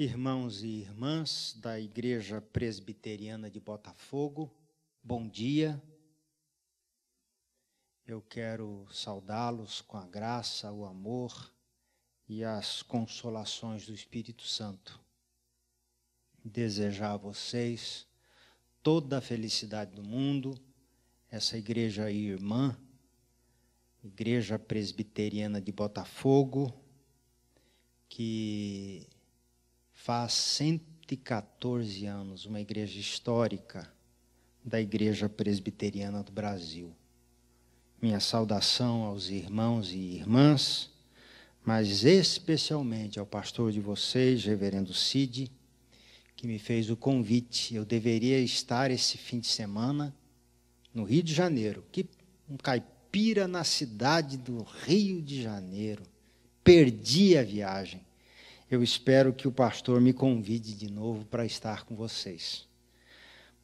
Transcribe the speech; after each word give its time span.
Irmãos 0.00 0.62
e 0.62 0.68
irmãs 0.68 1.56
da 1.58 1.80
Igreja 1.80 2.40
Presbiteriana 2.40 3.50
de 3.50 3.58
Botafogo, 3.58 4.48
bom 5.02 5.28
dia. 5.28 5.82
Eu 8.06 8.22
quero 8.22 8.86
saudá-los 8.92 9.80
com 9.80 9.96
a 9.96 10.06
graça, 10.06 10.70
o 10.70 10.84
amor 10.84 11.52
e 12.28 12.44
as 12.44 12.80
consolações 12.80 13.86
do 13.86 13.92
Espírito 13.92 14.44
Santo. 14.44 15.00
Desejar 16.44 17.14
a 17.14 17.16
vocês 17.16 18.06
toda 18.84 19.18
a 19.18 19.20
felicidade 19.20 19.96
do 19.96 20.04
mundo, 20.04 20.56
essa 21.28 21.58
igreja 21.58 22.08
irmã, 22.08 22.78
Igreja 24.04 24.60
Presbiteriana 24.60 25.60
de 25.60 25.72
Botafogo, 25.72 26.72
que 28.08 29.08
faz 29.98 30.32
114 30.32 32.06
anos, 32.06 32.46
uma 32.46 32.60
igreja 32.60 32.98
histórica 32.98 33.92
da 34.64 34.80
Igreja 34.80 35.28
Presbiteriana 35.28 36.22
do 36.22 36.30
Brasil. 36.30 36.94
Minha 38.00 38.20
saudação 38.20 39.02
aos 39.02 39.28
irmãos 39.28 39.92
e 39.92 39.98
irmãs, 39.98 40.88
mas 41.64 42.04
especialmente 42.04 43.18
ao 43.18 43.26
pastor 43.26 43.72
de 43.72 43.80
vocês, 43.80 44.44
Reverendo 44.44 44.94
Cid, 44.94 45.50
que 46.36 46.46
me 46.46 46.60
fez 46.60 46.88
o 46.90 46.96
convite. 46.96 47.74
Eu 47.74 47.84
deveria 47.84 48.38
estar 48.38 48.90
esse 48.90 49.18
fim 49.18 49.40
de 49.40 49.48
semana 49.48 50.14
no 50.94 51.02
Rio 51.02 51.24
de 51.24 51.34
Janeiro. 51.34 51.84
Que 51.90 52.08
um 52.48 52.56
caipira 52.56 53.48
na 53.48 53.64
cidade 53.64 54.38
do 54.38 54.62
Rio 54.62 55.20
de 55.20 55.42
Janeiro. 55.42 56.04
Perdi 56.62 57.36
a 57.36 57.42
viagem 57.42 58.07
eu 58.70 58.82
espero 58.82 59.32
que 59.32 59.48
o 59.48 59.52
pastor 59.52 60.00
me 60.00 60.12
convide 60.12 60.74
de 60.74 60.90
novo 60.90 61.24
para 61.24 61.46
estar 61.46 61.84
com 61.84 61.96
vocês. 61.96 62.66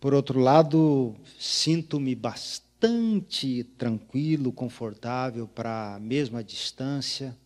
Por 0.00 0.14
outro 0.14 0.40
lado, 0.40 1.14
sinto-me 1.38 2.14
bastante 2.14 3.64
tranquilo, 3.78 4.52
confortável 4.52 5.46
para 5.46 5.94
a 5.94 6.00
mesma 6.00 6.42
distância 6.42 7.36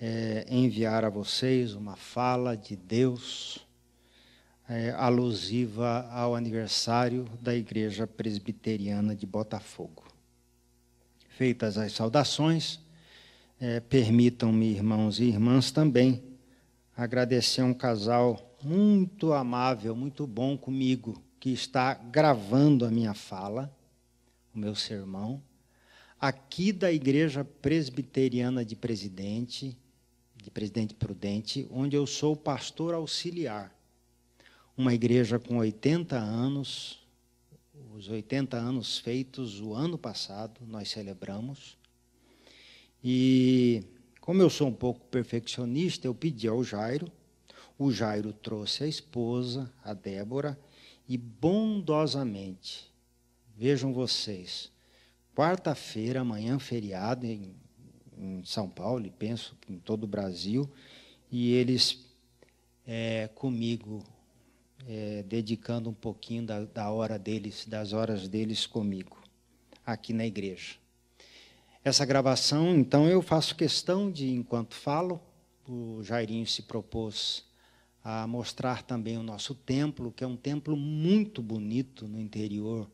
é, 0.00 0.46
enviar 0.50 1.04
a 1.04 1.10
vocês 1.10 1.74
uma 1.74 1.96
fala 1.96 2.56
de 2.56 2.76
Deus 2.76 3.66
é, 4.68 4.90
alusiva 4.90 6.06
ao 6.10 6.34
aniversário 6.34 7.26
da 7.40 7.54
Igreja 7.54 8.06
Presbiteriana 8.06 9.14
de 9.14 9.26
Botafogo. 9.26 10.04
Feitas 11.28 11.78
as 11.78 11.92
saudações, 11.92 12.80
é, 13.60 13.80
permitam-me, 13.80 14.66
irmãos 14.72 15.20
e 15.20 15.24
irmãs, 15.24 15.70
também 15.70 16.22
agradecer 16.96 17.62
um 17.62 17.74
casal 17.74 18.56
muito 18.62 19.34
amável, 19.34 19.94
muito 19.94 20.26
bom 20.26 20.56
comigo, 20.56 21.22
que 21.38 21.50
está 21.50 21.92
gravando 21.92 22.86
a 22.86 22.90
minha 22.90 23.12
fala, 23.12 23.70
o 24.54 24.58
meu 24.58 24.74
sermão, 24.74 25.42
aqui 26.18 26.72
da 26.72 26.90
Igreja 26.90 27.44
Presbiteriana 27.44 28.64
de 28.64 28.74
Presidente, 28.74 29.76
de 30.34 30.50
Presidente 30.50 30.94
Prudente, 30.94 31.68
onde 31.70 31.94
eu 31.94 32.06
sou 32.06 32.34
pastor 32.34 32.94
auxiliar. 32.94 33.76
Uma 34.76 34.94
igreja 34.94 35.38
com 35.38 35.58
80 35.58 36.16
anos, 36.16 37.06
os 37.94 38.08
80 38.08 38.56
anos 38.56 38.98
feitos 38.98 39.60
o 39.60 39.74
ano 39.74 39.98
passado, 39.98 40.60
nós 40.66 40.88
celebramos. 40.90 41.76
E 43.02 43.84
como 44.26 44.42
eu 44.42 44.50
sou 44.50 44.66
um 44.66 44.72
pouco 44.72 45.06
perfeccionista, 45.06 46.08
eu 46.08 46.14
pedi 46.14 46.48
ao 46.48 46.64
Jairo. 46.64 47.06
O 47.78 47.92
Jairo 47.92 48.32
trouxe 48.32 48.82
a 48.82 48.88
esposa, 48.88 49.72
a 49.84 49.94
Débora, 49.94 50.58
e 51.08 51.16
bondosamente, 51.16 52.92
vejam 53.56 53.92
vocês, 53.92 54.72
quarta-feira, 55.32 56.22
amanhã 56.22 56.58
feriado 56.58 57.24
em, 57.24 57.54
em, 58.18 58.44
São 58.44 58.68
Paulo, 58.68 59.06
e 59.06 59.10
penso 59.10 59.56
em 59.70 59.78
todo 59.78 60.02
o 60.02 60.08
Brasil, 60.08 60.68
e 61.30 61.52
eles 61.52 62.04
é, 62.84 63.30
comigo, 63.32 64.02
é, 64.88 65.22
dedicando 65.22 65.88
um 65.88 65.94
pouquinho 65.94 66.44
da, 66.44 66.64
da 66.64 66.90
hora 66.90 67.16
deles, 67.16 67.64
das 67.64 67.92
horas 67.92 68.26
deles 68.26 68.66
comigo, 68.66 69.16
aqui 69.86 70.12
na 70.12 70.26
igreja. 70.26 70.84
Essa 71.86 72.04
gravação, 72.04 72.74
então, 72.76 73.08
eu 73.08 73.22
faço 73.22 73.54
questão 73.54 74.10
de, 74.10 74.28
enquanto 74.28 74.74
falo, 74.74 75.20
o 75.68 76.02
Jairinho 76.02 76.44
se 76.44 76.62
propôs 76.62 77.44
a 78.02 78.26
mostrar 78.26 78.82
também 78.82 79.16
o 79.16 79.22
nosso 79.22 79.54
templo, 79.54 80.10
que 80.10 80.24
é 80.24 80.26
um 80.26 80.36
templo 80.36 80.76
muito 80.76 81.40
bonito 81.40 82.08
no 82.08 82.20
interior 82.20 82.90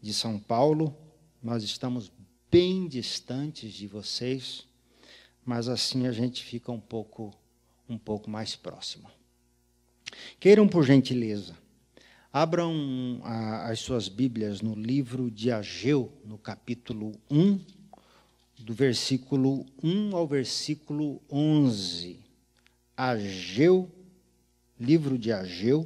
de 0.00 0.14
São 0.14 0.38
Paulo. 0.38 0.96
Nós 1.42 1.64
estamos 1.64 2.12
bem 2.48 2.86
distantes 2.86 3.74
de 3.74 3.88
vocês, 3.88 4.68
mas 5.44 5.66
assim 5.66 6.06
a 6.06 6.12
gente 6.12 6.44
fica 6.44 6.70
um 6.70 6.78
pouco 6.78 7.34
um 7.88 7.98
pouco 7.98 8.30
mais 8.30 8.54
próximo. 8.54 9.10
Queiram 10.38 10.68
por 10.68 10.84
gentileza, 10.84 11.56
abram 12.32 13.20
as 13.64 13.80
suas 13.80 14.06
Bíblias 14.08 14.60
no 14.60 14.76
livro 14.76 15.28
de 15.28 15.50
Ageu, 15.50 16.12
no 16.24 16.38
capítulo 16.38 17.20
1 17.28 17.81
do 18.62 18.72
versículo 18.72 19.66
1 19.82 20.16
ao 20.16 20.26
versículo 20.26 21.20
11. 21.30 22.20
Ageu, 22.96 23.90
livro 24.78 25.18
de 25.18 25.32
Ageu, 25.32 25.84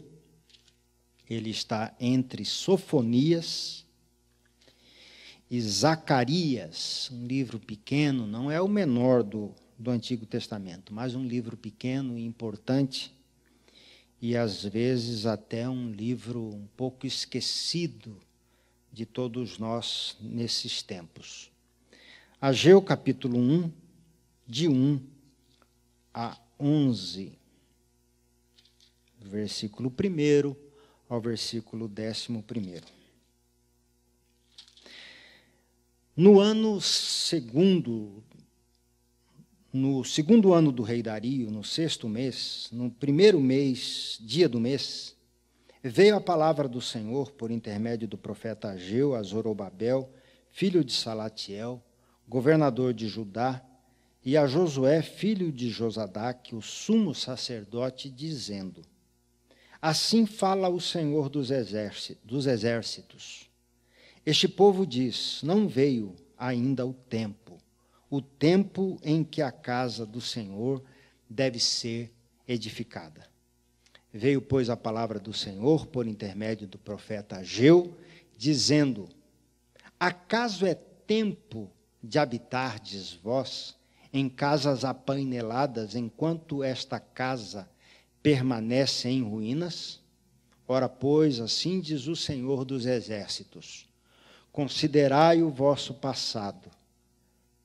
ele 1.29 1.51
está 1.51 1.95
entre 1.99 2.45
Sofonias 2.45 3.85
e 5.51 5.61
Zacarias, 5.61 7.11
um 7.13 7.27
livro 7.27 7.59
pequeno, 7.59 8.27
não 8.27 8.51
é 8.51 8.61
o 8.61 8.69
menor 8.69 9.23
do, 9.23 9.55
do 9.79 9.91
Antigo 9.91 10.27
Testamento, 10.27 10.93
mas 10.93 11.15
um 11.15 11.27
livro 11.27 11.57
pequeno 11.57 12.19
e 12.19 12.25
importante, 12.25 13.13
e 14.21 14.37
às 14.37 14.65
vezes 14.65 15.25
até 15.25 15.69
um 15.69 15.91
livro 15.91 16.55
um 16.55 16.67
pouco 16.77 17.07
esquecido 17.07 18.19
de 18.93 19.07
todos 19.07 19.59
nós 19.59 20.17
nesses 20.21 20.83
tempos. 20.83 21.56
Ageu 22.39 22.83
capítulo 22.83 23.39
1, 23.39 23.73
de 24.47 24.69
1 24.69 25.01
a 26.13 26.39
11, 26.61 27.33
versículo 29.23 29.89
1 29.91 30.55
ao 31.09 31.19
versículo 31.19 31.91
11. 31.91 32.83
No 36.15 36.39
ano 36.39 36.79
segundo, 36.79 38.23
no 39.73 40.05
segundo 40.05 40.53
ano 40.53 40.71
do 40.71 40.83
rei 40.83 41.03
Dario, 41.03 41.51
no 41.51 41.65
sexto 41.65 42.07
mês, 42.07 42.69
no 42.71 42.91
primeiro 42.91 43.41
mês, 43.41 44.19
dia 44.21 44.47
do 44.47 44.61
mês, 44.61 45.17
veio 45.83 46.17
a 46.17 46.21
palavra 46.21 46.69
do 46.69 46.83
Senhor 46.83 47.33
por 47.33 47.51
intermédio 47.51 48.07
do 48.07 48.19
profeta 48.19 48.73
Ageu 48.73 49.15
a 49.15 49.23
Zorobabel, 49.23 50.13
filho 50.51 50.85
de 50.85 50.93
Salatiel, 50.93 51.83
governador 52.29 52.93
de 52.93 53.09
Judá, 53.09 53.63
e 54.25 54.37
a 54.37 54.47
Josué, 54.47 55.03
filho 55.03 55.53
de 55.53 55.71
Josadaque, 55.71 56.57
o 56.57 56.61
sumo 56.61 57.15
sacerdote, 57.15 58.11
dizendo: 58.11 58.83
Assim 59.81 60.27
fala 60.27 60.69
o 60.69 60.81
Senhor 60.81 61.29
dos 61.29 61.51
exércitos. 61.51 63.49
Este 64.25 64.49
povo 64.49 64.85
diz: 64.85 65.41
Não 65.45 65.69
veio 65.69 66.17
ainda 66.37 66.85
o 66.85 66.93
tempo, 66.93 67.57
o 68.11 68.21
tempo 68.21 68.99
em 69.05 69.23
que 69.23 69.41
a 69.41 69.53
casa 69.53 70.05
do 70.05 70.21
Senhor 70.21 70.83
deve 71.31 71.61
ser 71.61 72.13
edificada. 72.49 73.29
Veio, 74.13 74.43
pois, 74.43 74.69
a 74.69 74.77
palavra 74.77 75.21
do 75.21 75.33
Senhor 75.33 75.87
por 75.87 76.07
intermédio 76.07 76.67
do 76.67 76.79
profeta 76.79 77.37
Ageu, 77.37 77.97
dizendo: 78.37 79.09
Acaso 80.01 80.67
é 80.67 80.75
tempo 80.75 81.71
de 82.03 82.19
habitardes 82.19 83.13
vós 83.15 83.77
em 84.13 84.29
casas 84.29 84.85
apaineladas, 84.85 85.95
enquanto 85.95 86.63
esta 86.63 86.99
casa 86.99 87.69
permanece 88.23 89.09
em 89.09 89.23
ruínas? 89.23 90.01
Ora, 90.67 90.89
pois, 90.89 91.39
assim 91.39 91.81
diz 91.81 92.07
o 92.07 92.17
Senhor 92.17 92.65
dos 92.65 92.87
Exércitos: 92.87 93.87
Considerai 94.51 95.43
o 95.43 95.51
vosso 95.51 95.95
passado. 95.95 96.71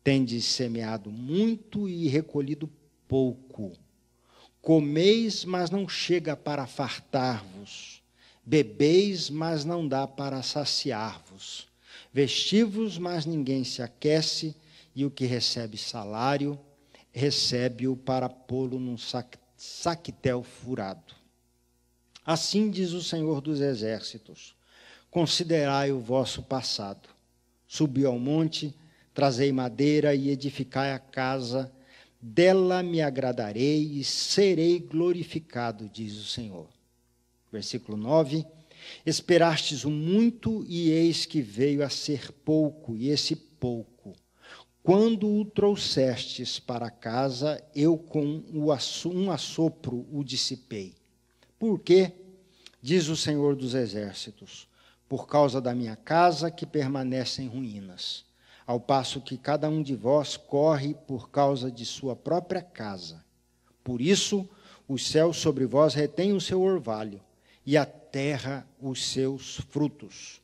Tendes 0.03 0.45
semeado 0.45 1.11
muito 1.11 1.87
e 1.87 2.07
recolhido 2.07 2.69
pouco. 3.07 3.71
Comeis, 4.61 5.45
mas 5.45 5.69
não 5.69 5.87
chega 5.87 6.35
para 6.35 6.67
fartar-vos. 6.67 8.01
Bebeis, 8.43 9.29
mas 9.29 9.63
não 9.63 9.87
dá 9.87 10.07
para 10.07 10.41
saciar-vos 10.41 11.70
Vestivos, 12.13 12.97
mas 12.97 13.25
ninguém 13.25 13.63
se 13.63 13.81
aquece, 13.81 14.55
e 14.95 15.05
o 15.05 15.11
que 15.11 15.25
recebe 15.25 15.77
salário, 15.77 16.59
recebe-o 17.11 17.95
para 17.95 18.27
pô-lo 18.27 18.79
num 18.79 18.97
saquitel 19.57 20.43
furado. 20.43 21.15
Assim 22.25 22.69
diz 22.69 22.91
o 22.91 23.01
Senhor 23.01 23.41
dos 23.41 23.61
Exércitos: 23.61 24.55
Considerai 25.09 25.91
o 25.91 25.99
vosso 25.99 26.43
passado. 26.43 27.09
Subi 27.67 28.05
ao 28.05 28.19
monte, 28.19 28.75
trazei 29.13 29.51
madeira 29.51 30.13
e 30.13 30.29
edificai 30.29 30.91
a 30.91 30.99
casa, 30.99 31.71
dela 32.21 32.83
me 32.83 33.01
agradarei 33.01 33.81
e 33.81 34.03
serei 34.03 34.79
glorificado, 34.79 35.89
diz 35.89 36.17
o 36.17 36.25
Senhor. 36.25 36.67
Versículo 37.51 37.97
9: 37.97 38.45
Esperastes 39.05 39.83
o 39.83 39.89
muito, 39.89 40.65
e 40.67 40.89
eis 40.89 41.25
que 41.25 41.41
veio 41.41 41.83
a 41.83 41.89
ser 41.89 42.31
pouco, 42.31 42.95
e 42.95 43.09
esse 43.09 43.35
pouco. 43.35 44.13
Quando 44.83 45.29
o 45.29 45.45
trouxestes 45.45 46.59
para 46.59 46.89
casa, 46.89 47.63
eu 47.75 47.97
com 47.97 48.43
um 48.51 49.31
assopro 49.31 50.07
o 50.11 50.23
dissipei. 50.23 50.95
Por 51.59 51.79
quê? 51.79 52.13
Diz 52.81 53.07
o 53.07 53.15
Senhor 53.15 53.55
dos 53.55 53.75
Exércitos: 53.75 54.67
Por 55.07 55.27
causa 55.27 55.61
da 55.61 55.75
minha 55.75 55.95
casa 55.95 56.49
que 56.49 56.65
permanece 56.65 57.43
em 57.43 57.47
ruínas, 57.47 58.25
ao 58.65 58.79
passo 58.79 59.21
que 59.21 59.37
cada 59.37 59.69
um 59.69 59.83
de 59.83 59.95
vós 59.95 60.35
corre 60.35 60.95
por 61.05 61.29
causa 61.29 61.71
de 61.71 61.85
sua 61.85 62.15
própria 62.15 62.63
casa. 62.63 63.23
Por 63.83 64.01
isso, 64.01 64.49
os 64.87 65.07
céus 65.07 65.37
sobre 65.37 65.67
vós 65.67 65.93
retêm 65.93 66.33
o 66.33 66.41
seu 66.41 66.59
orvalho, 66.59 67.21
e 67.63 67.77
a 67.77 67.85
terra 68.11 68.67
os 68.81 69.03
seus 69.03 69.57
frutos. 69.69 70.41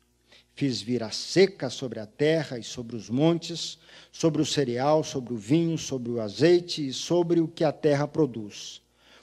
Fiz 0.56 0.82
vir 0.82 1.04
a 1.04 1.12
seca 1.12 1.70
sobre 1.70 2.00
a 2.00 2.06
terra 2.06 2.58
e 2.58 2.64
sobre 2.64 2.96
os 2.96 3.10
montes, 3.10 3.78
sobre 4.12 4.42
o 4.42 4.46
cereal, 4.46 5.04
sobre 5.04 5.34
o 5.34 5.38
vinho, 5.38 5.78
sobre 5.78 6.12
o 6.12 6.20
azeite 6.20 6.88
e 6.88 6.94
sobre 6.94 7.40
o 7.40 7.48
que 7.48 7.64
a 7.64 7.72
terra 7.72 8.08
produz, 8.08 8.82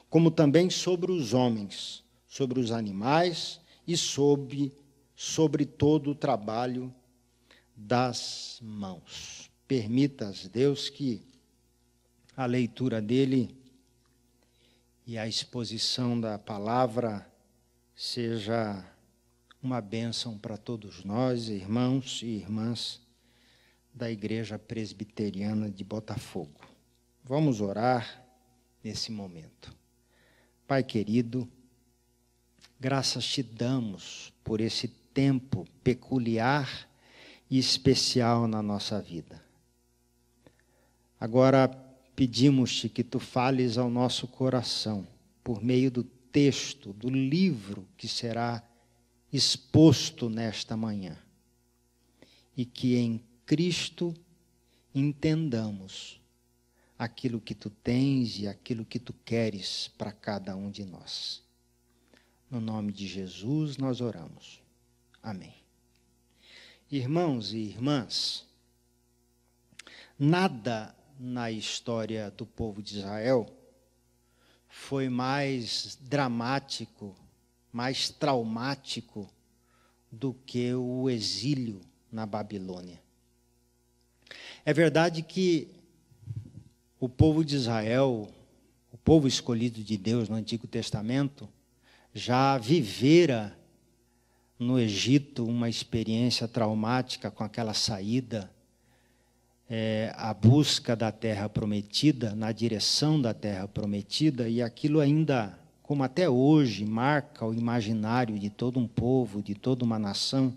como 0.08 0.30
também 0.30 0.70
sobre 0.70 1.10
os 1.10 1.34
homens 1.34 2.04
sobre 2.34 2.58
os 2.58 2.72
animais 2.72 3.60
e 3.86 3.96
sobre, 3.96 4.76
sobre 5.14 5.64
todo 5.64 6.10
o 6.10 6.14
trabalho 6.16 6.92
das 7.76 8.58
mãos. 8.60 9.48
Permitas, 9.68 10.48
Deus, 10.48 10.88
que 10.88 11.22
a 12.36 12.44
leitura 12.44 13.00
dele 13.00 13.56
e 15.06 15.16
a 15.16 15.28
exposição 15.28 16.20
da 16.20 16.36
palavra 16.36 17.24
seja 17.94 18.84
uma 19.62 19.80
bênção 19.80 20.38
para 20.38 20.56
todos 20.56 21.04
nós, 21.04 21.48
irmãos 21.48 22.20
e 22.22 22.26
irmãs 22.26 23.00
da 23.92 24.10
Igreja 24.10 24.58
Presbiteriana 24.58 25.70
de 25.70 25.84
Botafogo. 25.84 26.60
Vamos 27.22 27.60
orar 27.60 28.22
nesse 28.82 29.10
momento. 29.10 29.74
Pai 30.66 30.82
querido, 30.82 31.48
Graças 32.84 33.24
te 33.24 33.42
damos 33.42 34.30
por 34.44 34.60
esse 34.60 34.88
tempo 34.88 35.66
peculiar 35.82 36.86
e 37.48 37.58
especial 37.58 38.46
na 38.46 38.62
nossa 38.62 39.00
vida. 39.00 39.42
Agora 41.18 41.68
pedimos-te 42.14 42.90
que 42.90 43.02
tu 43.02 43.18
fales 43.18 43.78
ao 43.78 43.88
nosso 43.88 44.26
coração 44.26 45.06
por 45.42 45.64
meio 45.64 45.90
do 45.90 46.04
texto, 46.34 46.92
do 46.92 47.08
livro 47.08 47.86
que 47.96 48.08
será 48.08 48.60
exposto 49.32 50.28
nesta 50.28 50.76
manhã. 50.76 51.16
E 52.56 52.64
que 52.64 52.96
em 52.96 53.22
Cristo 53.46 54.12
entendamos 54.92 56.20
aquilo 56.98 57.40
que 57.40 57.54
tu 57.54 57.70
tens 57.70 58.40
e 58.40 58.48
aquilo 58.48 58.84
que 58.84 58.98
tu 58.98 59.12
queres 59.24 59.86
para 59.96 60.10
cada 60.10 60.56
um 60.56 60.72
de 60.72 60.84
nós. 60.84 61.40
No 62.50 62.60
nome 62.60 62.92
de 62.92 63.06
Jesus 63.06 63.76
nós 63.76 64.00
oramos. 64.00 64.60
Amém. 65.22 65.54
Irmãos 66.90 67.52
e 67.52 67.58
irmãs, 67.58 68.44
nada 70.18 70.96
na 71.16 71.48
história 71.52 72.28
do 72.32 72.44
povo 72.44 72.82
de 72.82 72.98
Israel 72.98 73.63
foi 74.76 75.08
mais 75.08 75.96
dramático, 76.02 77.14
mais 77.72 78.10
traumático 78.10 79.30
do 80.10 80.34
que 80.44 80.74
o 80.74 81.08
exílio 81.08 81.80
na 82.12 82.26
Babilônia. 82.26 83.00
É 84.64 84.74
verdade 84.74 85.22
que 85.22 85.68
o 87.00 87.08
povo 87.08 87.44
de 87.44 87.54
Israel, 87.54 88.28
o 88.92 88.98
povo 88.98 89.28
escolhido 89.28 89.82
de 89.82 89.96
Deus 89.96 90.28
no 90.28 90.34
Antigo 90.34 90.66
Testamento, 90.66 91.48
já 92.12 92.58
vivera 92.58 93.56
no 94.58 94.78
Egito 94.78 95.46
uma 95.46 95.68
experiência 95.68 96.46
traumática 96.48 97.30
com 97.30 97.44
aquela 97.44 97.74
saída, 97.74 98.50
é, 99.76 100.14
a 100.16 100.32
busca 100.32 100.94
da 100.94 101.10
terra 101.10 101.48
prometida, 101.48 102.32
na 102.32 102.52
direção 102.52 103.20
da 103.20 103.34
terra 103.34 103.66
prometida, 103.66 104.48
e 104.48 104.62
aquilo 104.62 105.00
ainda, 105.00 105.58
como 105.82 106.04
até 106.04 106.30
hoje, 106.30 106.84
marca 106.84 107.44
o 107.44 107.52
imaginário 107.52 108.38
de 108.38 108.50
todo 108.50 108.78
um 108.78 108.86
povo, 108.86 109.42
de 109.42 109.52
toda 109.52 109.84
uma 109.84 109.98
nação. 109.98 110.54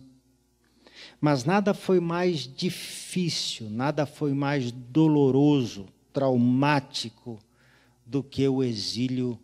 Mas 1.19 1.43
nada 1.43 1.73
foi 1.73 1.99
mais 1.99 2.41
difícil, 2.41 3.71
nada 3.71 4.05
foi 4.05 4.35
mais 4.35 4.71
doloroso, 4.71 5.87
traumático 6.13 7.39
do 8.05 8.21
que 8.21 8.47
o 8.47 8.63
exílio 8.63 9.39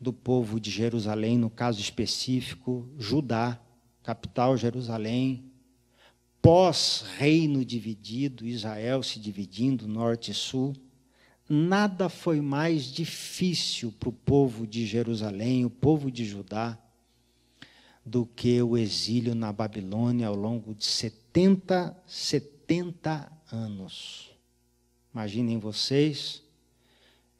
do 0.00 0.12
povo 0.12 0.60
de 0.60 0.70
Jerusalém, 0.70 1.36
no 1.36 1.50
caso 1.50 1.80
específico, 1.80 2.88
Judá, 2.96 3.58
capital 4.04 4.56
Jerusalém, 4.56 5.51
pós-reino 6.42 7.64
dividido, 7.64 8.44
Israel 8.44 9.00
se 9.04 9.20
dividindo, 9.20 9.86
norte 9.86 10.32
e 10.32 10.34
sul, 10.34 10.74
nada 11.48 12.08
foi 12.08 12.40
mais 12.40 12.86
difícil 12.86 13.92
para 13.92 14.08
o 14.08 14.12
povo 14.12 14.66
de 14.66 14.84
Jerusalém, 14.84 15.64
o 15.64 15.70
povo 15.70 16.10
de 16.10 16.24
Judá, 16.24 16.76
do 18.04 18.26
que 18.26 18.60
o 18.60 18.76
exílio 18.76 19.36
na 19.36 19.52
Babilônia 19.52 20.26
ao 20.26 20.34
longo 20.34 20.74
de 20.74 20.84
70, 20.84 21.96
70 22.04 23.30
anos. 23.52 24.30
Imaginem 25.14 25.58
vocês, 25.58 26.42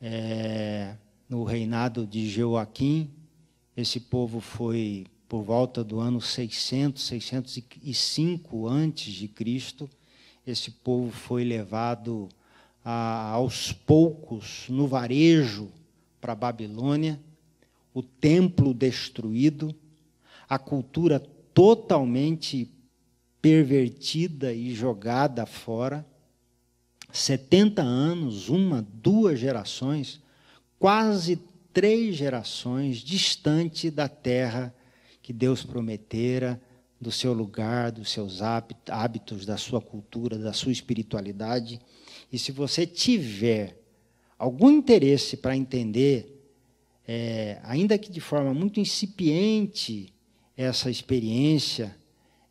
é, 0.00 0.94
no 1.29 1.43
reinado 1.43 2.06
de 2.06 2.29
Joaquim, 2.29 3.10
esse 3.77 3.98
povo 3.98 4.38
foi 4.38 5.06
por 5.32 5.43
volta 5.43 5.82
do 5.82 5.98
ano 5.98 6.20
600, 6.20 7.03
605 7.03 8.69
antes 8.69 9.15
de 9.15 9.27
Cristo, 9.27 9.89
esse 10.46 10.70
povo 10.70 11.10
foi 11.10 11.43
levado 11.43 12.29
a, 12.84 13.31
aos 13.31 13.72
poucos 13.72 14.67
no 14.69 14.86
varejo 14.86 15.70
para 16.20 16.34
a 16.34 16.36
Babilônia, 16.36 17.19
o 17.94 18.03
templo 18.03 18.74
destruído, 18.74 19.74
a 20.46 20.58
cultura 20.58 21.19
totalmente 21.55 22.70
pervertida 23.41 24.53
e 24.53 24.74
jogada 24.74 25.46
fora. 25.46 26.05
70 27.10 27.81
anos, 27.81 28.51
uma, 28.51 28.86
duas 28.86 29.39
gerações, 29.39 30.20
quase 30.79 31.41
três 31.72 32.17
gerações 32.17 32.98
distante 32.98 33.91
da 33.91 34.10
terra 34.10 34.74
que 35.22 35.32
Deus 35.32 35.62
prometera, 35.62 36.60
do 37.02 37.10
seu 37.10 37.32
lugar, 37.32 37.91
dos 37.91 38.12
seus 38.12 38.41
hábitos, 38.41 39.44
da 39.44 39.56
sua 39.56 39.81
cultura, 39.81 40.38
da 40.38 40.52
sua 40.52 40.70
espiritualidade. 40.70 41.81
E 42.32 42.38
se 42.38 42.52
você 42.52 42.86
tiver 42.86 43.76
algum 44.38 44.70
interesse 44.70 45.36
para 45.36 45.56
entender, 45.56 46.48
é, 47.06 47.58
ainda 47.64 47.98
que 47.98 48.10
de 48.10 48.20
forma 48.20 48.55
muito 48.55 48.79
incipiente, 48.79 50.14
essa 50.56 50.88
experiência, 50.88 51.96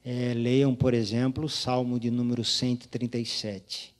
é, 0.03 0.33
leiam, 0.33 0.75
por 0.75 0.93
exemplo, 0.93 1.45
o 1.45 1.49
Salmo 1.49 1.97
de 1.97 2.11
número 2.11 2.43
137. 2.43 3.95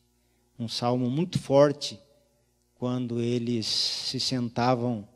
Um 0.59 0.67
salmo 0.67 1.09
muito 1.09 1.39
forte 1.39 1.97
quando 2.75 3.21
eles 3.21 3.65
se 3.65 4.19
sentavam 4.19 5.07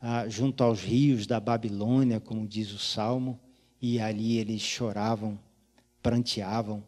ah, 0.00 0.26
junto 0.28 0.64
aos 0.64 0.80
rios 0.80 1.26
da 1.26 1.38
Babilônia, 1.38 2.18
como 2.18 2.46
diz 2.46 2.72
o 2.72 2.78
Salmo, 2.78 3.38
e 3.80 4.00
ali 4.00 4.38
eles 4.38 4.62
choravam, 4.62 5.38
pranteavam, 6.02 6.82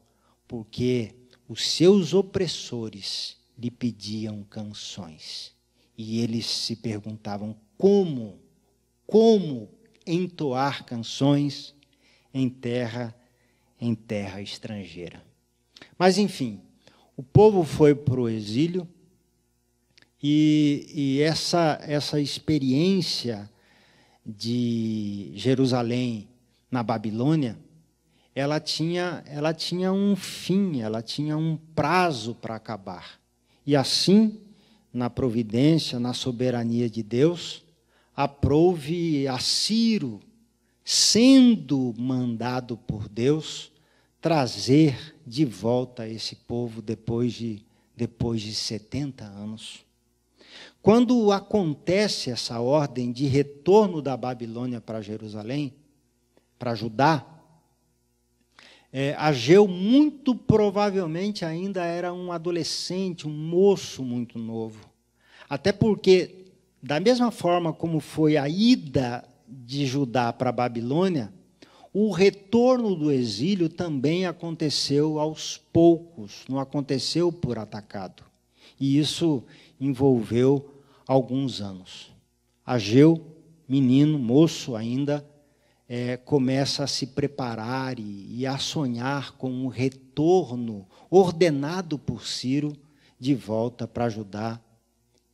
porque 0.48 1.14
os 1.48 1.66
seus 1.70 2.14
opressores 2.14 3.36
lhe 3.58 3.70
pediam 3.70 4.42
canções. 4.44 5.52
E 5.96 6.20
eles 6.20 6.46
se 6.46 6.76
perguntavam 6.76 7.56
como, 7.76 8.38
como 9.06 9.68
entoar 10.06 10.84
canções 10.84 11.74
em 12.32 12.48
terra, 12.48 13.14
em 13.80 13.94
terra 13.94 14.40
estrangeira. 14.40 15.22
Mas 15.98 16.18
enfim, 16.18 16.60
o 17.16 17.22
povo 17.22 17.62
foi 17.62 17.94
para 17.94 18.20
o 18.20 18.28
exílio, 18.28 18.88
E, 20.22 20.86
e 20.94 21.20
essa, 21.20 21.80
essa 21.82 22.20
experiência 22.20 23.50
de 24.24 25.32
Jerusalém 25.34 26.28
na 26.70 26.82
Babilônia, 26.82 27.58
ela 28.34 28.60
tinha, 28.60 29.22
ela 29.26 29.52
tinha 29.52 29.92
um 29.92 30.14
fim, 30.14 30.80
ela 30.80 31.02
tinha 31.02 31.36
um 31.36 31.56
prazo 31.74 32.34
para 32.34 32.54
acabar. 32.54 33.20
E 33.66 33.74
assim, 33.74 34.40
na 34.92 35.10
providência, 35.10 35.98
na 35.98 36.14
soberania 36.14 36.88
de 36.88 37.02
Deus, 37.02 37.64
aprove 38.14 39.26
a 39.26 39.38
Ciro, 39.38 40.20
sendo 40.84 41.94
mandado 41.98 42.76
por 42.76 43.08
Deus, 43.08 43.72
trazer 44.20 45.16
de 45.26 45.44
volta 45.44 46.08
esse 46.08 46.36
povo 46.36 46.80
depois 46.80 47.32
de, 47.32 47.64
depois 47.96 48.40
de 48.40 48.54
70 48.54 49.24
anos. 49.24 49.84
Quando 50.80 51.30
acontece 51.30 52.30
essa 52.30 52.60
ordem 52.60 53.12
de 53.12 53.26
retorno 53.26 54.02
da 54.02 54.16
Babilônia 54.16 54.80
para 54.80 55.00
Jerusalém, 55.00 55.72
para 56.58 56.74
Judá, 56.74 57.26
é, 58.92 59.14
Ageu 59.18 59.66
muito 59.66 60.34
provavelmente 60.34 61.44
ainda 61.44 61.84
era 61.84 62.12
um 62.12 62.30
adolescente, 62.30 63.26
um 63.26 63.32
moço 63.32 64.02
muito 64.02 64.38
novo. 64.38 64.90
Até 65.48 65.72
porque, 65.72 66.46
da 66.82 67.00
mesma 67.00 67.30
forma 67.30 67.72
como 67.72 68.00
foi 68.00 68.36
a 68.36 68.48
ida 68.48 69.24
de 69.48 69.86
Judá 69.86 70.32
para 70.32 70.50
a 70.50 70.52
Babilônia, 70.52 71.32
o 71.92 72.10
retorno 72.10 72.94
do 72.94 73.12
exílio 73.12 73.68
também 73.68 74.26
aconteceu 74.26 75.18
aos 75.18 75.58
poucos, 75.72 76.44
não 76.48 76.58
aconteceu 76.58 77.30
por 77.30 77.58
atacado. 77.58 78.24
E 78.80 78.98
isso 78.98 79.44
envolveu 79.86 80.82
alguns 81.06 81.60
anos. 81.60 82.12
Ageu, 82.64 83.36
menino, 83.68 84.18
moço 84.18 84.76
ainda, 84.76 85.26
é, 85.88 86.16
começa 86.16 86.84
a 86.84 86.86
se 86.86 87.06
preparar 87.08 87.98
e, 87.98 88.26
e 88.38 88.46
a 88.46 88.56
sonhar 88.56 89.32
com 89.32 89.50
um 89.50 89.66
retorno 89.66 90.86
ordenado 91.10 91.98
por 91.98 92.26
Ciro 92.26 92.72
de 93.18 93.34
volta 93.34 93.86
para 93.86 94.08
Judá 94.08 94.60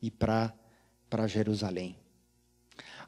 e 0.01 0.11
para 0.11 0.53
Jerusalém. 1.27 1.95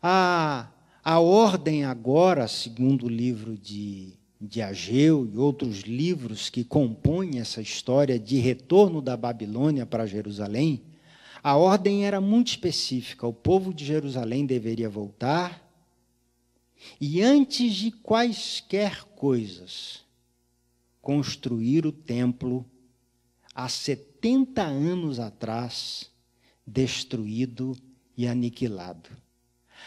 A, 0.02 0.70
a 1.04 1.20
ordem 1.20 1.84
agora, 1.84 2.48
segundo 2.48 3.06
o 3.06 3.10
livro 3.10 3.58
de, 3.58 4.14
de 4.40 4.62
Ageu 4.62 5.30
e 5.32 5.38
outros 5.38 5.82
livros 5.82 6.50
que 6.50 6.64
compõem 6.64 7.40
essa 7.40 7.62
história 7.62 8.18
de 8.18 8.38
retorno 8.38 9.02
da 9.02 9.18
Babilônia 9.18 9.86
para 9.86 10.06
Jerusalém, 10.06 10.82
a 11.44 11.56
ordem 11.56 12.06
era 12.06 12.22
muito 12.22 12.50
específica. 12.50 13.26
O 13.26 13.34
povo 13.34 13.74
de 13.74 13.86
Jerusalém 13.86 14.46
deveria 14.46 14.90
voltar 14.90 15.62
e, 17.00 17.22
antes 17.22 17.74
de 17.74 17.92
quaisquer 17.92 19.04
coisas, 19.16 20.04
construir 21.02 21.86
o 21.86 21.92
templo 21.92 22.66
há 23.54 23.68
70 23.68 24.62
anos 24.62 25.20
atrás, 25.20 26.10
destruído 26.66 27.76
e 28.16 28.28
aniquilado. 28.28 29.10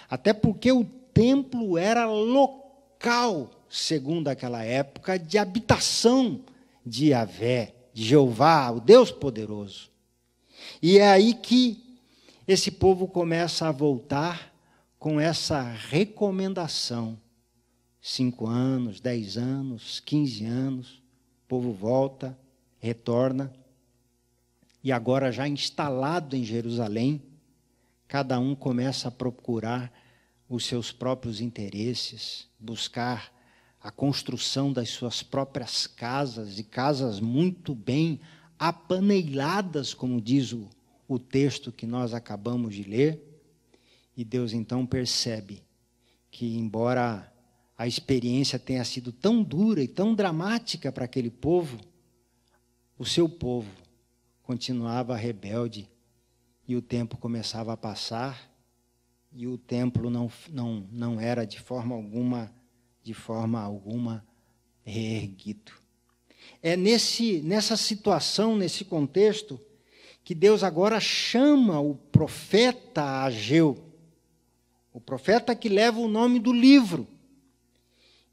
Até 0.08 0.32
porque 0.32 0.72
o 0.72 0.84
templo 0.84 1.78
era 1.78 2.06
local, 2.06 3.50
segundo 3.68 4.28
aquela 4.28 4.64
época, 4.64 5.18
de 5.18 5.38
habitação 5.38 6.44
de 6.84 7.06
Yahvé, 7.06 7.74
de 7.92 8.04
Jeová, 8.04 8.70
o 8.70 8.80
Deus 8.80 9.10
poderoso. 9.10 9.93
E 10.82 10.98
é 10.98 11.08
aí 11.08 11.34
que 11.34 11.82
esse 12.46 12.70
povo 12.70 13.08
começa 13.08 13.68
a 13.68 13.72
voltar 13.72 14.52
com 14.98 15.20
essa 15.20 15.62
recomendação. 15.62 17.18
Cinco 18.00 18.46
anos, 18.46 19.00
dez 19.00 19.36
anos, 19.38 20.00
quinze 20.00 20.44
anos, 20.44 21.02
o 21.44 21.48
povo 21.48 21.72
volta, 21.72 22.38
retorna. 22.78 23.52
E 24.82 24.92
agora, 24.92 25.32
já 25.32 25.48
instalado 25.48 26.36
em 26.36 26.44
Jerusalém, 26.44 27.22
cada 28.06 28.38
um 28.38 28.54
começa 28.54 29.08
a 29.08 29.10
procurar 29.10 29.90
os 30.48 30.66
seus 30.66 30.92
próprios 30.92 31.40
interesses, 31.40 32.46
buscar 32.60 33.32
a 33.80 33.90
construção 33.90 34.72
das 34.72 34.90
suas 34.90 35.22
próprias 35.22 35.86
casas, 35.86 36.58
e 36.58 36.64
casas 36.64 37.20
muito 37.20 37.74
bem 37.74 38.20
apaneiladas, 38.58 39.94
como 39.94 40.20
diz 40.20 40.52
o, 40.52 40.68
o 41.08 41.18
texto 41.18 41.72
que 41.72 41.86
nós 41.86 42.14
acabamos 42.14 42.74
de 42.74 42.82
ler. 42.82 43.20
E 44.16 44.24
Deus 44.24 44.52
então 44.52 44.86
percebe 44.86 45.62
que, 46.30 46.56
embora 46.56 47.32
a 47.76 47.86
experiência 47.86 48.58
tenha 48.58 48.84
sido 48.84 49.12
tão 49.12 49.42
dura 49.42 49.82
e 49.82 49.88
tão 49.88 50.14
dramática 50.14 50.92
para 50.92 51.04
aquele 51.04 51.30
povo, 51.30 51.78
o 52.98 53.04
seu 53.04 53.28
povo 53.28 53.70
continuava 54.42 55.16
rebelde 55.16 55.88
e 56.66 56.76
o 56.76 56.82
tempo 56.82 57.16
começava 57.16 57.72
a 57.72 57.76
passar 57.76 58.50
e 59.32 59.46
o 59.46 59.58
templo 59.58 60.08
não, 60.08 60.30
não, 60.50 60.86
não 60.92 61.20
era 61.20 61.44
de 61.44 61.58
forma 61.58 61.94
alguma 61.94 62.52
de 63.02 63.12
forma 63.12 63.60
alguma 63.60 64.26
reerguido. 64.82 65.72
É 66.62 66.76
nesse, 66.76 67.40
nessa 67.42 67.76
situação, 67.76 68.56
nesse 68.56 68.84
contexto, 68.84 69.60
que 70.24 70.34
Deus 70.34 70.64
agora 70.64 70.98
chama 70.98 71.78
o 71.80 71.94
profeta 71.94 73.22
Ageu, 73.24 73.78
o 74.92 75.00
profeta 75.00 75.54
que 75.54 75.68
leva 75.68 76.00
o 76.00 76.08
nome 76.08 76.38
do 76.38 76.52
livro, 76.52 77.06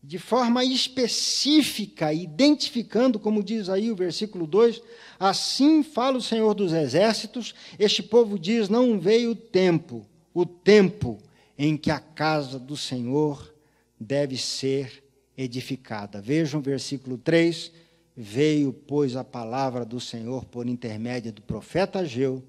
de 0.04 0.18
forma 0.18 0.64
específica, 0.64 2.14
identificando, 2.14 3.20
como 3.20 3.44
diz 3.44 3.70
aí 3.70 3.92
o 3.92 3.96
versículo 3.96 4.48
2, 4.48 4.82
assim 5.20 5.84
fala 5.84 6.18
o 6.18 6.22
Senhor 6.22 6.54
dos 6.56 6.74
Exércitos, 6.74 7.54
este 7.78 8.02
povo 8.02 8.40
diz: 8.40 8.70
não 8.70 9.00
veio 9.00 9.32
o 9.32 9.36
tempo, 9.36 10.06
o 10.34 10.46
tempo 10.46 11.20
em 11.58 11.78
que 11.78 11.92
a 11.92 12.00
casa 12.00 12.58
do 12.58 12.76
Senhor 12.76 13.54
deve 14.00 14.38
ser 14.38 15.04
edificada. 15.38 16.20
Vejam 16.22 16.60
o 16.60 16.64
versículo 16.64 17.18
3 17.18 17.72
Veio, 18.24 18.72
pois, 18.72 19.16
a 19.16 19.24
palavra 19.24 19.84
do 19.84 20.00
Senhor 20.00 20.46
por 20.46 20.68
intermédio 20.68 21.32
do 21.32 21.42
profeta 21.42 22.02
Ageu, 22.02 22.44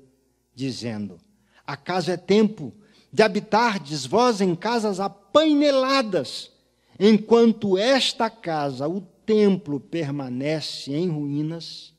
dizendo: 0.55 1.19
Acaso 1.67 2.11
é 2.11 2.17
tempo 2.19 2.75
de 3.11 3.23
habitardes 3.23 4.05
vós 4.05 4.43
em 4.43 4.55
casas 4.55 5.00
apaineladas, 5.00 6.52
enquanto 7.00 7.79
esta 7.79 8.29
casa, 8.29 8.87
o 8.87 9.00
templo, 9.25 9.81
permanece 9.81 10.93
em 10.93 11.09
ruínas? 11.09 11.95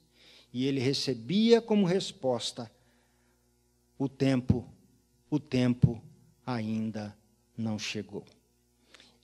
E 0.53 0.67
ele 0.67 0.79
recebia 0.79 1.59
como 1.59 1.87
resposta: 1.87 2.71
O 3.97 4.07
tempo, 4.07 4.71
o 5.31 5.39
tempo 5.39 5.99
ainda 6.45 7.17
não 7.57 7.79
chegou. 7.79 8.23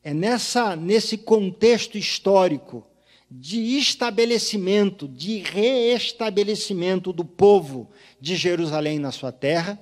É 0.04 0.12
nessa 0.12 0.76
nesse 0.76 1.20
contexto 1.20 2.00
histórico 2.00 2.84
de 3.30 3.78
estabelecimento, 3.78 5.08
de 5.08 5.40
reestabelecimento 5.40 7.14
do 7.14 7.24
povo 7.24 7.92
de 8.20 8.36
Jerusalém 8.36 8.98
na 8.98 9.12
sua 9.12 9.32
terra, 9.32 9.80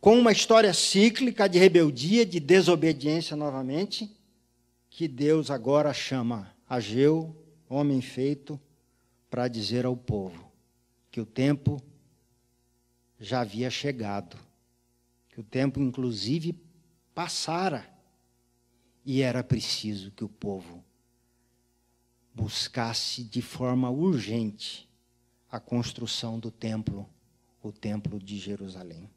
com 0.00 0.18
uma 0.18 0.32
história 0.32 0.74
cíclica 0.74 1.48
de 1.48 1.60
rebeldia, 1.60 2.26
de 2.26 2.40
desobediência 2.40 3.36
novamente, 3.36 4.10
que 4.90 5.06
Deus 5.06 5.48
agora 5.48 5.94
chama 5.94 6.52
Ageu, 6.68 7.36
homem 7.68 8.00
feito, 8.00 8.60
para 9.30 9.46
dizer 9.46 9.86
ao 9.86 9.96
povo 9.96 10.50
que 11.10 11.20
o 11.20 11.26
tempo 11.26 11.80
já 13.20 13.42
havia 13.42 13.70
chegado, 13.70 14.36
que 15.28 15.38
o 15.38 15.44
tempo, 15.44 15.80
inclusive, 15.80 16.54
passara, 17.14 17.88
e 19.04 19.22
era 19.22 19.44
preciso 19.44 20.10
que 20.10 20.24
o 20.24 20.28
povo 20.28 20.84
buscasse 22.34 23.22
de 23.22 23.42
forma 23.42 23.90
urgente 23.90 24.88
a 25.50 25.60
construção 25.60 26.38
do 26.38 26.50
templo, 26.50 27.08
o 27.62 27.70
templo 27.70 28.18
de 28.18 28.38
Jerusalém. 28.38 29.10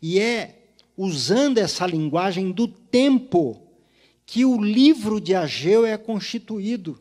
E 0.00 0.18
é 0.20 0.74
usando 0.96 1.58
essa 1.58 1.86
linguagem 1.86 2.52
do 2.52 2.68
tempo 2.68 3.60
que 4.24 4.44
o 4.44 4.62
livro 4.62 5.20
de 5.20 5.34
Ageu 5.34 5.84
é 5.84 5.96
constituído. 5.96 7.00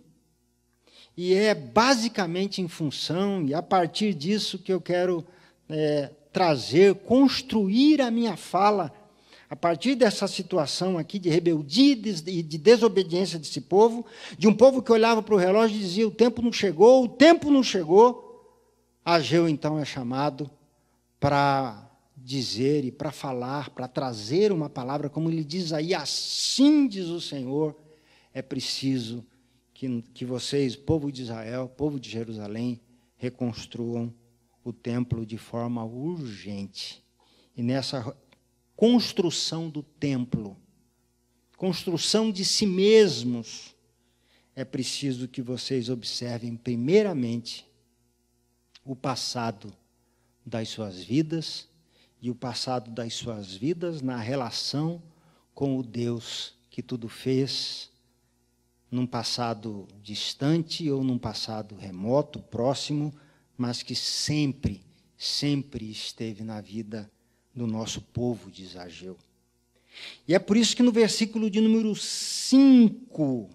E 1.16 1.34
é 1.34 1.54
basicamente 1.54 2.62
em 2.62 2.68
função, 2.68 3.46
e 3.46 3.54
a 3.54 3.62
partir 3.62 4.14
disso 4.14 4.58
que 4.58 4.72
eu 4.72 4.80
quero 4.80 5.26
é, 5.68 6.10
trazer, 6.32 6.96
construir 6.96 8.02
a 8.02 8.10
minha 8.10 8.38
fala 8.38 8.92
a 9.50 9.56
partir 9.56 9.96
dessa 9.96 10.28
situação 10.28 10.98
aqui 10.98 11.18
de 11.18 11.30
rebeldia 11.30 11.94
e 12.28 12.44
de 12.44 12.58
desobediência 12.58 13.40
desse 13.40 13.62
povo, 13.62 14.06
de 14.38 14.48
um 14.48 14.54
povo 14.54 14.82
que 14.82 14.92
olhava 14.92 15.24
para 15.24 15.34
o 15.34 15.38
relógio 15.38 15.76
e 15.76 15.80
dizia: 15.80 16.08
o 16.08 16.12
tempo 16.12 16.42
não 16.42 16.52
chegou, 16.52 17.04
o 17.04 17.10
tempo 17.10 17.50
não 17.50 17.64
chegou, 17.64 18.30
Ageu 19.04 19.50
então 19.50 19.80
é 19.80 19.86
chamado 19.86 20.52
para 21.20 21.90
dizer 22.16 22.86
e 22.86 22.92
para 22.92 23.12
falar, 23.12 23.72
para 23.72 23.88
trazer 23.88 24.52
uma 24.52 24.70
palavra, 24.70 25.10
como 25.10 25.30
ele 25.32 25.44
diz 25.44 25.74
aí, 25.74 25.96
assim 25.96 26.88
diz 26.88 27.08
o 27.08 27.20
Senhor, 27.20 27.76
é 28.32 28.42
preciso 28.44 29.26
que, 29.74 30.04
que 30.14 30.26
vocês, 30.26 30.76
povo 30.76 31.12
de 31.12 31.24
Israel, 31.24 31.68
povo 31.70 32.00
de 32.00 32.08
Jerusalém, 32.08 32.80
reconstruam 33.18 34.14
o 34.64 34.72
templo 34.72 35.26
de 35.26 35.38
forma 35.38 35.84
urgente. 35.84 37.04
E 37.58 37.64
nessa 37.64 38.16
construção 38.80 39.70
do 39.70 39.84
templo, 39.84 40.56
construção 41.58 42.32
de 42.32 42.46
si 42.46 42.66
mesmos, 42.66 43.76
é 44.56 44.64
preciso 44.64 45.28
que 45.28 45.42
vocês 45.42 45.90
observem, 45.90 46.56
primeiramente, 46.56 47.68
o 48.86 48.96
passado 48.96 49.76
das 50.46 50.70
suas 50.70 51.04
vidas 51.04 51.68
e 52.22 52.32
o 52.32 52.36
passado 52.36 52.90
das 52.90 53.16
suas 53.16 53.54
vidas 53.54 54.02
na 54.02 54.16
relação 54.16 55.04
com 55.54 55.78
o 55.78 55.84
Deus 55.84 56.54
que 56.70 56.82
tudo 56.82 57.10
fez, 57.10 57.92
num 58.90 59.06
passado 59.06 59.90
distante 60.02 60.90
ou 60.90 61.04
num 61.04 61.18
passado 61.20 61.76
remoto, 61.76 62.40
próximo, 62.44 63.14
mas 63.58 63.84
que 63.84 63.94
sempre, 63.94 64.86
sempre 65.18 65.92
esteve 65.92 66.46
na 66.46 66.62
vida 66.62 67.12
do 67.56 67.68
nosso 67.68 68.02
povo 68.02 68.50
de 68.52 68.78
Ageu. 68.78 69.18
E 70.28 70.34
é 70.34 70.40
por 70.40 70.56
isso 70.58 70.76
que 70.76 70.84
no 70.84 70.92
versículo 70.92 71.50
de 71.50 71.60
número 71.60 71.96
5, 71.96 73.50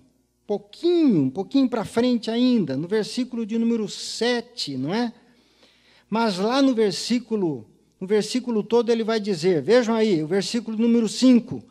pouquinho, 0.46 1.22
um 1.22 1.30
pouquinho 1.30 1.68
para 1.68 1.84
frente 1.84 2.30
ainda, 2.30 2.76
no 2.76 2.86
versículo 2.88 3.46
de 3.46 3.58
número 3.58 3.88
7, 3.88 4.76
não 4.76 4.92
é? 4.92 5.12
Mas 6.08 6.38
lá 6.38 6.60
no 6.60 6.74
versículo, 6.74 7.66
no 7.98 8.06
versículo 8.06 8.62
todo 8.62 8.90
ele 8.90 9.04
vai 9.04 9.18
dizer, 9.18 9.62
vejam 9.62 9.94
aí, 9.94 10.22
o 10.22 10.26
versículo 10.26 10.76
número 10.76 11.08
5: 11.08 11.64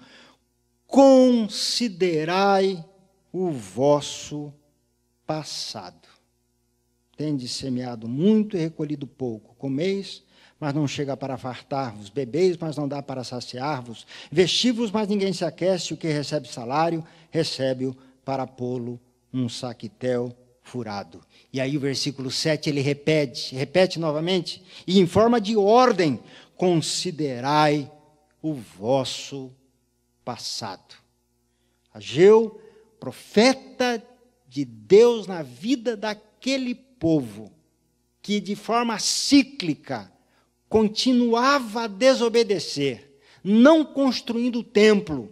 Considerai 0.88 2.84
o 3.32 3.52
vosso 3.52 4.54
passado. 5.26 6.08
Tende 7.16 7.48
semeado 7.48 8.08
muito 8.08 8.58
e 8.58 8.60
recolhido 8.60 9.06
pouco. 9.06 9.56
Comeis, 9.56 10.23
mas 10.64 10.74
não 10.74 10.88
chega 10.88 11.18
para 11.18 11.38
fartar-vos. 11.38 12.08
Bebeis, 12.08 12.56
mas 12.56 12.78
não 12.78 12.88
dá 12.88 13.02
para 13.04 13.22
saciar-vos. 13.26 14.08
Vestivos, 14.32 14.92
mas 14.92 15.10
ninguém 15.10 15.34
se 15.34 15.44
aquece. 15.44 15.94
O 15.94 15.98
que 15.98 16.08
recebe 16.08 16.48
salário, 16.48 17.06
recebe-o 17.30 17.94
para 18.24 18.48
pô-lo 18.48 18.98
num 19.30 19.50
saquitel 19.50 20.34
furado. 20.62 21.20
E 21.52 21.60
aí 21.60 21.76
o 21.76 21.82
versículo 21.82 22.32
7 22.32 22.70
ele 22.70 22.80
repete, 22.80 23.54
repete 23.54 24.00
novamente, 24.00 24.64
e 24.88 25.02
em 25.02 25.06
forma 25.06 25.42
de 25.42 25.58
ordem, 25.58 26.18
considerai 26.56 27.92
o 28.42 28.54
vosso 28.54 29.52
passado. 30.24 30.96
Ageu, 31.94 32.62
profeta 33.02 34.02
de 34.48 34.64
Deus 34.64 35.28
na 35.28 35.42
vida 35.42 35.98
daquele 35.98 36.74
povo, 36.74 37.52
que 38.22 38.40
de 38.40 38.56
forma 38.56 38.98
cíclica 38.98 40.13
continuava 40.74 41.84
a 41.84 41.88
desobedecer, 41.88 43.20
não 43.44 43.86
construindo 43.86 44.62
o 44.62 44.64
templo, 44.64 45.32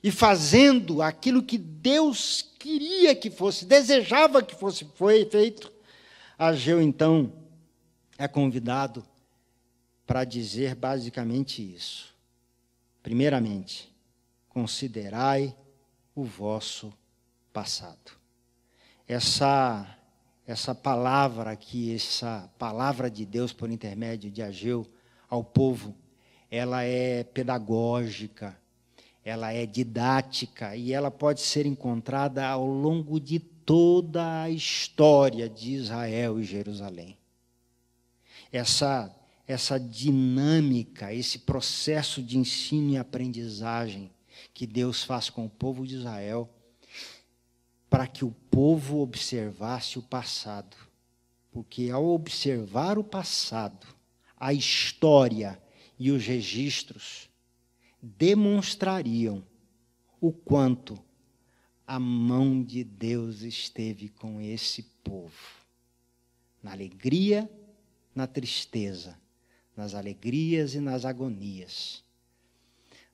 e 0.00 0.08
fazendo 0.12 1.02
aquilo 1.02 1.42
que 1.42 1.58
Deus 1.58 2.48
queria 2.60 3.12
que 3.12 3.28
fosse, 3.28 3.64
desejava 3.64 4.40
que 4.40 4.54
fosse 4.54 4.84
foi 4.94 5.24
feito, 5.24 5.72
Ageu 6.38 6.80
então 6.80 7.32
é 8.16 8.28
convidado 8.28 9.04
para 10.06 10.22
dizer 10.22 10.76
basicamente 10.76 11.60
isso. 11.60 12.14
Primeiramente, 13.02 13.92
considerai 14.48 15.56
o 16.14 16.22
vosso 16.22 16.92
passado. 17.52 18.12
Essa 19.08 19.98
essa 20.46 20.74
palavra 20.74 21.50
aqui, 21.50 21.94
essa 21.94 22.50
palavra 22.58 23.10
de 23.10 23.24
Deus 23.24 23.52
por 23.52 23.70
intermédio 23.70 24.30
de 24.30 24.42
Ageu 24.42 24.86
ao 25.28 25.42
povo, 25.42 25.94
ela 26.50 26.82
é 26.82 27.24
pedagógica, 27.24 28.56
ela 29.24 29.52
é 29.52 29.64
didática 29.64 30.76
e 30.76 30.92
ela 30.92 31.10
pode 31.10 31.40
ser 31.40 31.64
encontrada 31.64 32.46
ao 32.46 32.66
longo 32.66 33.20
de 33.20 33.38
toda 33.38 34.42
a 34.42 34.50
história 34.50 35.48
de 35.48 35.72
Israel 35.72 36.40
e 36.40 36.44
Jerusalém. 36.44 37.16
Essa 38.52 39.14
essa 39.46 39.78
dinâmica, 39.78 41.12
esse 41.12 41.40
processo 41.40 42.22
de 42.22 42.38
ensino 42.38 42.92
e 42.92 42.96
aprendizagem 42.96 44.10
que 44.54 44.66
Deus 44.66 45.02
faz 45.02 45.28
com 45.28 45.44
o 45.44 45.50
povo 45.50 45.86
de 45.86 45.96
Israel, 45.96 46.48
para 47.92 48.06
que 48.06 48.24
o 48.24 48.30
povo 48.50 49.02
observasse 49.02 49.98
o 49.98 50.02
passado. 50.02 50.74
Porque 51.50 51.90
ao 51.90 52.06
observar 52.06 52.98
o 52.98 53.04
passado, 53.04 53.86
a 54.34 54.50
história 54.50 55.62
e 55.98 56.10
os 56.10 56.24
registros, 56.24 57.28
demonstrariam 58.00 59.44
o 60.18 60.32
quanto 60.32 60.98
a 61.86 62.00
mão 62.00 62.64
de 62.64 62.82
Deus 62.82 63.42
esteve 63.42 64.08
com 64.08 64.40
esse 64.40 64.84
povo. 65.04 65.60
Na 66.62 66.72
alegria, 66.72 67.50
na 68.14 68.26
tristeza, 68.26 69.18
nas 69.76 69.92
alegrias 69.92 70.74
e 70.74 70.80
nas 70.80 71.04
agonias, 71.04 72.02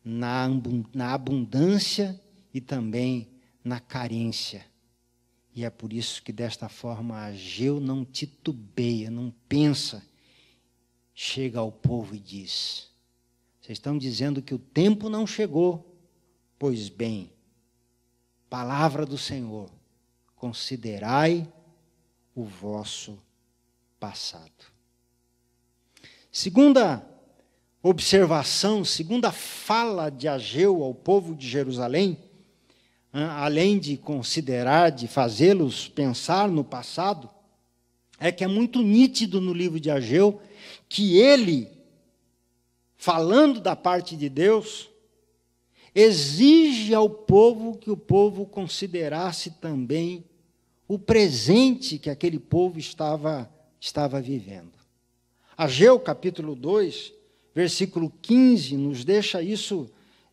na, 0.05 0.49
abundância 1.13 2.21
e 2.55 2.61
também 2.61 3.38
na 3.69 3.79
carência. 3.79 4.67
E 5.55 5.65
é 5.65 5.71
por 5.71 5.93
isso 5.93 6.23
que 6.23 6.33
desta 6.33 6.69
forma 6.69 7.21
Ageu 7.21 7.79
não 7.79 8.05
titubeia, 8.05 9.11
não 9.11 9.33
pensa, 9.49 10.05
chega 11.15 11.61
ao 11.61 11.71
povo 11.71 12.15
e 12.15 12.19
diz: 12.19 12.91
vocês 13.61 13.77
estão 13.77 13.99
dizendo 13.99 14.41
que 14.41 14.55
o 14.55 14.59
tempo 14.59 15.11
não 15.11 15.27
chegou. 15.27 15.95
Pois 16.59 16.89
bem, 16.89 17.31
palavra 18.49 19.05
do 19.05 19.19
Senhor, 19.19 19.71
considerai 20.35 21.47
o 22.35 22.45
vosso 22.45 23.23
passado. 24.01 24.73
Segunda 26.33 27.07
observação, 27.83 28.85
segunda 28.85 29.31
fala 29.31 30.11
de 30.11 30.27
Ageu 30.27 30.83
ao 30.83 30.95
povo 30.95 31.35
de 31.35 31.47
Jerusalém, 31.47 32.19
além 33.13 33.79
de 33.79 33.97
considerar, 33.97 34.91
de 34.91 35.09
fazê-los 35.09 35.89
pensar 35.89 36.49
no 36.49 36.63
passado, 36.63 37.29
é 38.19 38.31
que 38.31 38.45
é 38.45 38.49
muito 38.49 38.83
nítido 38.83 39.41
no 39.41 39.53
livro 39.53 39.79
de 39.79 39.91
Ageu 39.91 40.41
que 40.89 41.19
ele 41.19 41.79
falando 42.99 43.61
da 43.61 43.77
parte 43.77 44.17
de 44.17 44.29
Deus, 44.29 44.91
exige 45.95 46.93
ao 46.93 47.09
povo 47.09 47.79
que 47.79 47.91
o 47.91 47.97
povo 47.97 48.45
considerasse 48.45 49.53
também 49.53 50.25
o 50.87 50.99
presente 50.99 51.99
que 51.99 52.11
aquele 52.11 52.39
povo 52.39 52.79
estava, 52.79 53.49
estava 53.81 54.21
vivendo. 54.21 54.73
Ageu 55.57 55.99
capítulo 56.01 56.55
2, 56.55 57.13
versículo 57.55 58.13
15, 58.21 58.77
nos 58.77 59.05
deixa 59.05 59.41
isso 59.41 59.89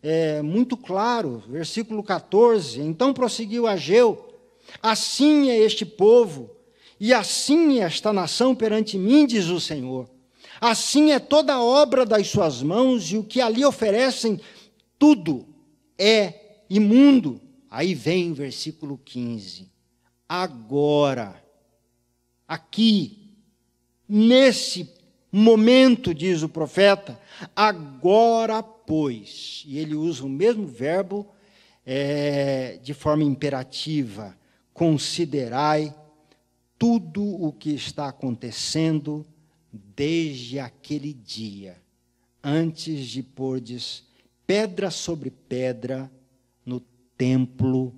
é, 0.08 0.40
muito 0.44 0.78
claro. 0.78 1.42
Versículo 1.50 2.04
14: 2.04 2.80
Então 2.80 3.12
prosseguiu 3.12 3.66
Ageu: 3.66 4.32
Assim 4.80 5.50
é 5.50 5.58
este 5.58 5.84
povo, 5.84 6.52
e 7.00 7.12
assim 7.12 7.80
é 7.80 7.84
esta 7.84 8.14
nação 8.14 8.54
perante 8.54 9.00
mim, 9.00 9.26
diz 9.26 9.48
o 9.48 9.60
Senhor. 9.60 10.08
Assim 10.62 11.12
é 11.12 11.18
toda 11.18 11.56
a 11.56 11.64
obra 11.64 12.06
das 12.06 12.28
suas 12.28 12.62
mãos, 12.62 13.12
e 13.12 13.18
o 13.18 13.24
que 13.24 13.42
ali 13.42 13.66
oferecem, 13.66 14.40
tudo 15.00 15.48
é 15.98 16.62
imundo. 16.70 17.42
Aí 17.70 17.96
vem 17.96 18.32
o 18.32 18.36
versículo 18.36 19.00
15. 19.04 19.72
Agora, 20.30 21.44
aqui, 22.48 23.34
nesse 24.08 24.90
momento, 25.32 26.14
diz 26.14 26.42
o 26.42 26.48
profeta, 26.48 27.20
agora, 27.54 28.64
pois, 28.86 29.64
e 29.66 29.78
ele 29.78 29.96
usa 29.96 30.26
o 30.26 30.30
mesmo 30.30 30.68
verbo 30.68 31.28
é, 31.86 32.80
de 32.82 32.94
forma 32.94 33.24
imperativa, 33.24 34.38
considerai 34.74 35.96
tudo 36.78 37.24
o 37.24 37.54
que 37.54 37.72
está 37.72 38.08
acontecendo 38.08 39.26
desde 39.72 40.60
aquele 40.60 41.14
dia, 41.14 41.82
antes 42.44 43.08
de 43.08 43.24
pordes 43.24 44.04
pedra 44.46 44.92
sobre 44.92 45.32
pedra 45.32 46.12
no 46.66 46.80
templo 47.18 47.94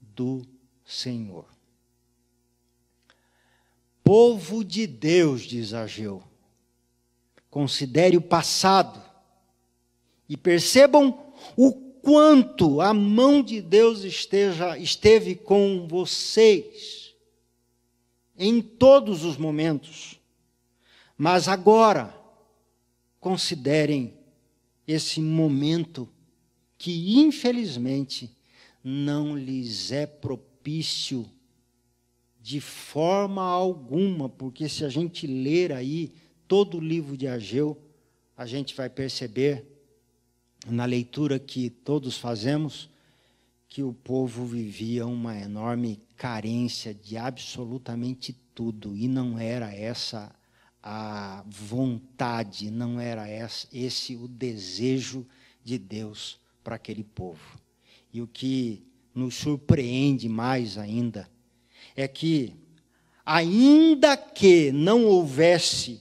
do 0.00 0.42
Senhor. 0.84 1.46
povo 4.02 4.64
de 4.64 4.86
Deus, 4.86 5.42
diz 5.42 5.74
Ageu, 5.74 6.22
considere 7.50 8.16
o 8.16 8.22
passado 8.22 9.07
e 10.28 10.36
percebam 10.36 11.32
o 11.56 11.72
quanto 11.72 12.80
a 12.80 12.92
mão 12.92 13.42
de 13.42 13.60
Deus 13.60 14.04
esteja, 14.04 14.78
esteve 14.78 15.34
com 15.34 15.86
vocês 15.88 17.14
em 18.36 18.60
todos 18.60 19.24
os 19.24 19.36
momentos. 19.36 20.20
Mas 21.16 21.48
agora, 21.48 22.14
considerem 23.18 24.14
esse 24.86 25.20
momento 25.20 26.08
que, 26.76 27.18
infelizmente, 27.18 28.30
não 28.82 29.36
lhes 29.36 29.90
é 29.90 30.06
propício 30.06 31.28
de 32.40 32.60
forma 32.60 33.42
alguma, 33.42 34.28
porque 34.28 34.68
se 34.68 34.84
a 34.84 34.88
gente 34.88 35.26
ler 35.26 35.72
aí 35.72 36.12
todo 36.46 36.78
o 36.78 36.80
livro 36.80 37.16
de 37.16 37.26
Ageu, 37.26 37.76
a 38.36 38.46
gente 38.46 38.74
vai 38.74 38.88
perceber 38.88 39.77
na 40.66 40.84
leitura 40.84 41.38
que 41.38 41.70
todos 41.70 42.18
fazemos 42.18 42.90
que 43.68 43.82
o 43.82 43.92
povo 43.92 44.44
vivia 44.44 45.06
uma 45.06 45.36
enorme 45.38 46.00
carência 46.16 46.94
de 46.94 47.16
absolutamente 47.16 48.34
tudo 48.54 48.96
e 48.96 49.06
não 49.06 49.38
era 49.38 49.72
essa 49.72 50.34
a 50.82 51.44
vontade, 51.46 52.70
não 52.70 52.98
era 52.98 53.26
esse 53.72 54.16
o 54.16 54.26
desejo 54.26 55.26
de 55.62 55.78
Deus 55.78 56.40
para 56.64 56.76
aquele 56.76 57.04
povo. 57.04 57.60
E 58.12 58.22
o 58.22 58.26
que 58.26 58.82
nos 59.14 59.34
surpreende 59.34 60.28
mais 60.28 60.78
ainda 60.78 61.28
é 61.94 62.08
que, 62.08 62.54
ainda 63.24 64.16
que 64.16 64.72
não 64.72 65.04
houvesse, 65.04 66.00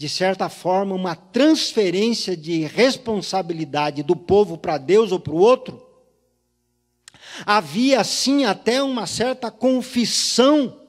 de 0.00 0.08
certa 0.08 0.48
forma, 0.48 0.94
uma 0.94 1.14
transferência 1.14 2.34
de 2.34 2.64
responsabilidade 2.64 4.02
do 4.02 4.16
povo 4.16 4.56
para 4.56 4.78
Deus 4.78 5.12
ou 5.12 5.20
para 5.20 5.34
o 5.34 5.36
outro, 5.36 5.86
havia 7.44 8.02
sim 8.02 8.46
até 8.46 8.82
uma 8.82 9.06
certa 9.06 9.50
confissão, 9.50 10.80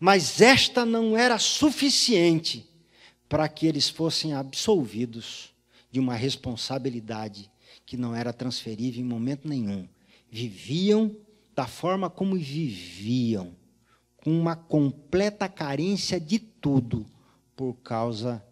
mas 0.00 0.40
esta 0.40 0.84
não 0.84 1.16
era 1.16 1.38
suficiente 1.38 2.68
para 3.28 3.48
que 3.48 3.64
eles 3.64 3.88
fossem 3.88 4.34
absolvidos 4.34 5.54
de 5.88 6.00
uma 6.00 6.16
responsabilidade 6.16 7.48
que 7.86 7.96
não 7.96 8.12
era 8.12 8.32
transferível 8.32 9.00
em 9.00 9.06
momento 9.06 9.46
nenhum. 9.46 9.88
Viviam 10.28 11.14
da 11.54 11.68
forma 11.68 12.10
como 12.10 12.34
viviam, 12.34 13.54
com 14.16 14.36
uma 14.36 14.56
completa 14.56 15.48
carência 15.48 16.18
de 16.18 16.40
tudo, 16.40 17.06
por 17.60 17.74
causa 17.84 18.42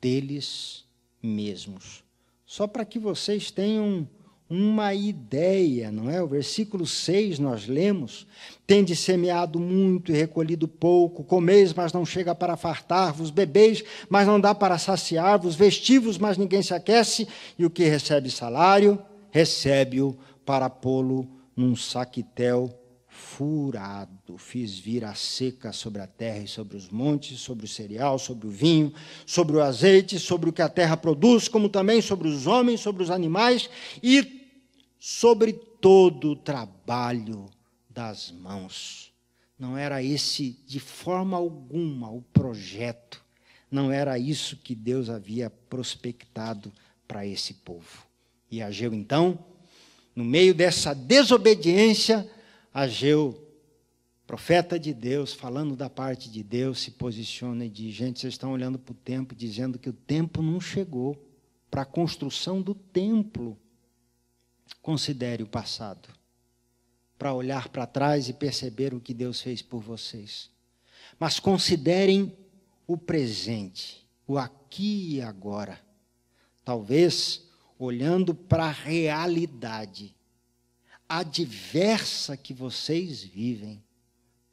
deles 0.00 0.84
mesmos. 1.22 2.02
Só 2.44 2.66
para 2.66 2.84
que 2.84 2.98
vocês 2.98 3.48
tenham 3.48 4.08
uma 4.50 4.92
ideia, 4.92 5.92
não 5.92 6.10
é? 6.10 6.20
O 6.20 6.26
versículo 6.26 6.84
6 6.84 7.38
nós 7.38 7.68
lemos: 7.68 8.26
Tende 8.66 8.96
semeado 8.96 9.60
muito 9.60 10.10
e 10.10 10.16
recolhido 10.16 10.66
pouco, 10.66 11.22
comeis, 11.22 11.72
mas 11.72 11.92
não 11.92 12.04
chega 12.04 12.34
para 12.34 12.56
fartar-vos, 12.56 13.30
bebeis, 13.30 13.84
mas 14.08 14.26
não 14.26 14.40
dá 14.40 14.52
para 14.52 14.78
saciar-vos, 14.78 15.54
vestivos, 15.54 16.18
mas 16.18 16.36
ninguém 16.36 16.60
se 16.60 16.74
aquece, 16.74 17.28
e 17.56 17.64
o 17.64 17.70
que 17.70 17.84
recebe 17.84 18.28
salário, 18.28 18.98
recebe-o 19.30 20.18
para 20.44 20.68
pô-lo 20.68 21.28
num 21.54 21.76
saquitel 21.76 22.68
furado. 23.16 24.36
Fiz 24.36 24.78
vir 24.78 25.04
a 25.04 25.14
seca 25.14 25.72
sobre 25.72 26.02
a 26.02 26.06
terra 26.06 26.40
e 26.40 26.48
sobre 26.48 26.76
os 26.76 26.90
montes, 26.90 27.40
sobre 27.40 27.64
o 27.64 27.68
cereal, 27.68 28.18
sobre 28.18 28.46
o 28.46 28.50
vinho, 28.50 28.92
sobre 29.24 29.56
o 29.56 29.62
azeite, 29.62 30.18
sobre 30.18 30.50
o 30.50 30.52
que 30.52 30.62
a 30.62 30.68
terra 30.68 30.96
produz, 30.96 31.48
como 31.48 31.68
também 31.68 32.02
sobre 32.02 32.28
os 32.28 32.46
homens, 32.46 32.80
sobre 32.80 33.02
os 33.02 33.10
animais 33.10 33.70
e 34.02 34.46
sobre 34.98 35.54
todo 35.54 36.32
o 36.32 36.36
trabalho 36.36 37.48
das 37.88 38.30
mãos. 38.30 39.12
Não 39.58 39.76
era 39.76 40.02
esse, 40.02 40.58
de 40.66 40.78
forma 40.78 41.36
alguma, 41.36 42.10
o 42.10 42.20
projeto. 42.20 43.24
Não 43.70 43.90
era 43.90 44.18
isso 44.18 44.56
que 44.56 44.74
Deus 44.74 45.08
havia 45.08 45.48
prospectado 45.48 46.70
para 47.08 47.26
esse 47.26 47.54
povo. 47.54 48.06
E 48.50 48.60
Ageu, 48.60 48.92
então, 48.92 49.38
no 50.14 50.24
meio 50.24 50.54
dessa 50.54 50.94
desobediência, 50.94 52.30
Ageu, 52.78 53.42
profeta 54.26 54.78
de 54.78 54.92
Deus, 54.92 55.32
falando 55.32 55.74
da 55.74 55.88
parte 55.88 56.30
de 56.30 56.42
Deus, 56.42 56.80
se 56.80 56.90
posiciona 56.90 57.64
e 57.64 57.70
diz: 57.70 57.94
gente, 57.94 58.20
vocês 58.20 58.34
estão 58.34 58.52
olhando 58.52 58.78
para 58.78 58.92
o 58.92 58.94
tempo, 58.94 59.34
dizendo 59.34 59.78
que 59.78 59.88
o 59.88 59.94
tempo 59.94 60.42
não 60.42 60.60
chegou 60.60 61.16
para 61.70 61.80
a 61.80 61.86
construção 61.86 62.60
do 62.60 62.74
templo. 62.74 63.58
Considere 64.82 65.42
o 65.42 65.46
passado, 65.46 66.06
para 67.18 67.32
olhar 67.32 67.70
para 67.70 67.86
trás 67.86 68.28
e 68.28 68.34
perceber 68.34 68.92
o 68.92 69.00
que 69.00 69.14
Deus 69.14 69.40
fez 69.40 69.62
por 69.62 69.80
vocês. 69.80 70.50
Mas 71.18 71.40
considerem 71.40 72.36
o 72.86 72.98
presente, 72.98 74.06
o 74.26 74.36
aqui 74.36 75.14
e 75.14 75.22
agora. 75.22 75.80
Talvez 76.62 77.48
olhando 77.78 78.34
para 78.34 78.66
a 78.66 78.70
realidade 78.70 80.14
adversa 81.08 82.36
que 82.36 82.52
vocês 82.52 83.22
vivem, 83.22 83.82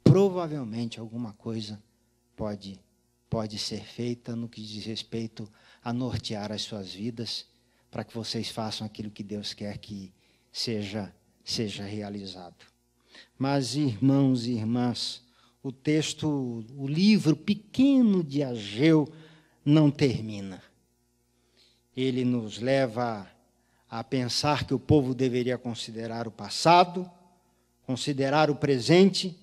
provavelmente 0.02 1.00
alguma 1.00 1.32
coisa 1.32 1.82
pode 2.36 2.80
pode 3.28 3.58
ser 3.58 3.84
feita 3.84 4.36
no 4.36 4.48
que 4.48 4.62
diz 4.62 4.84
respeito 4.84 5.50
a 5.82 5.92
nortear 5.92 6.52
as 6.52 6.62
suas 6.62 6.94
vidas 6.94 7.46
para 7.90 8.04
que 8.04 8.14
vocês 8.14 8.48
façam 8.48 8.86
aquilo 8.86 9.10
que 9.10 9.24
Deus 9.24 9.52
quer 9.52 9.78
que 9.78 10.12
seja 10.52 11.12
seja 11.44 11.84
realizado. 11.84 12.64
Mas 13.36 13.74
irmãos 13.74 14.46
e 14.46 14.52
irmãs, 14.52 15.22
o 15.62 15.72
texto, 15.72 16.64
o 16.76 16.86
livro 16.86 17.34
pequeno 17.34 18.22
de 18.22 18.42
Ageu 18.42 19.12
não 19.64 19.90
termina 19.90 20.62
ele 21.96 22.24
nos 22.24 22.58
leva 22.58 23.30
a 23.96 24.02
pensar 24.02 24.64
que 24.66 24.74
o 24.74 24.78
povo 24.78 25.14
deveria 25.14 25.56
considerar 25.56 26.26
o 26.26 26.30
passado, 26.32 27.08
considerar 27.86 28.50
o 28.50 28.56
presente, 28.56 29.38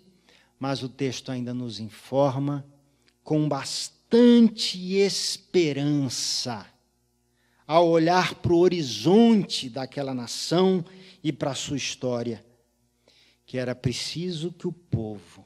mas 0.60 0.84
o 0.84 0.90
texto 0.90 1.32
ainda 1.32 1.54
nos 1.54 1.80
informa 1.80 2.66
com 3.24 3.48
bastante 3.48 4.98
esperança 4.98 6.66
ao 7.66 7.88
olhar 7.88 8.36
para 8.36 8.52
o 8.52 8.58
horizonte 8.58 9.70
daquela 9.70 10.14
nação 10.14 10.84
e 11.24 11.32
para 11.32 11.52
a 11.52 11.56
sua 11.56 11.78
história, 11.78 12.46
que 13.46 13.58
era 13.58 13.74
preciso 13.74 14.52
que 14.52 14.68
o 14.68 14.74
povo 14.74 15.46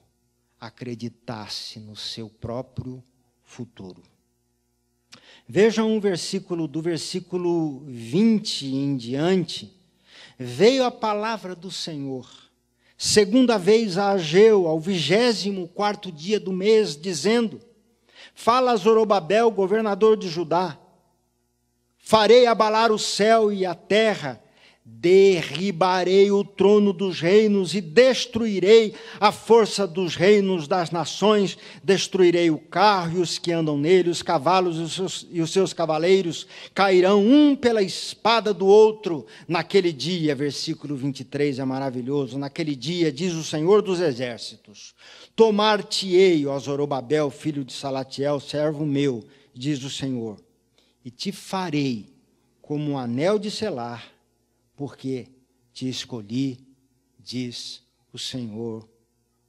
acreditasse 0.59 1.79
no 1.79 1.95
seu 1.95 2.27
próprio 2.27 3.03
futuro. 3.43 4.14
Vejam 5.47 5.91
um 5.91 5.99
versículo, 5.99 6.67
do 6.67 6.81
versículo 6.81 7.83
20 7.85 8.65
em 8.65 8.97
diante. 8.97 9.71
Veio 10.39 10.83
a 10.83 10.91
palavra 10.91 11.55
do 11.55 11.69
Senhor, 11.69 12.27
segunda 12.97 13.57
vez 13.57 13.97
a 13.97 14.09
Ageu, 14.09 14.67
ao 14.67 14.79
vigésimo 14.79 15.67
quarto 15.67 16.11
dia 16.11 16.39
do 16.39 16.51
mês, 16.51 16.97
dizendo: 16.97 17.61
Fala 18.33 18.71
a 18.71 18.75
Zorobabel, 18.75 19.51
governador 19.51 20.17
de 20.17 20.27
Judá, 20.27 20.77
farei 21.99 22.47
abalar 22.47 22.91
o 22.91 22.99
céu 22.99 23.53
e 23.53 23.65
a 23.65 23.75
terra, 23.75 24.41
derribarei 24.87 26.29
o 26.29 26.43
trono 26.43 26.93
dos 26.93 27.19
reinos 27.19 27.73
e 27.73 27.81
destruirei 27.81 28.93
a 29.19 29.31
força 29.31 29.87
dos 29.87 30.15
reinos 30.15 30.67
das 30.67 30.91
nações, 30.91 31.57
destruirei 31.83 32.51
o 32.51 32.59
carro 32.59 33.17
e 33.17 33.21
os 33.21 33.39
que 33.39 33.51
andam 33.51 33.79
nele, 33.79 34.11
os 34.11 34.21
cavalos 34.21 34.77
e 34.77 34.81
os 34.81 34.93
seus, 34.93 35.27
e 35.31 35.41
os 35.41 35.51
seus 35.51 35.73
cavaleiros 35.73 36.45
cairão 36.73 37.25
um 37.25 37.55
pela 37.55 37.81
espada 37.81 38.53
do 38.53 38.67
outro 38.67 39.25
naquele 39.47 39.91
dia. 39.91 40.35
Versículo 40.35 40.95
23 40.95 41.57
é 41.57 41.65
maravilhoso. 41.65 42.37
Naquele 42.37 42.75
dia, 42.75 43.11
diz 43.11 43.33
o 43.33 43.43
Senhor 43.43 43.81
dos 43.81 43.99
exércitos: 43.99 44.93
Tomar-te-ei, 45.35 46.45
ó 46.45 46.59
Zorobabel, 46.59 47.31
filho 47.31 47.65
de 47.65 47.73
Salatiel, 47.73 48.39
servo 48.39 48.85
meu, 48.85 49.23
diz 49.51 49.83
o 49.83 49.89
Senhor, 49.89 50.37
e 51.03 51.09
te 51.09 51.31
farei 51.31 52.13
como 52.61 52.91
um 52.91 52.97
anel 52.99 53.39
de 53.39 53.49
selar 53.49 54.14
porque 54.75 55.27
te 55.73 55.87
escolhi, 55.87 56.59
diz 57.19 57.81
o 58.11 58.17
Senhor 58.17 58.87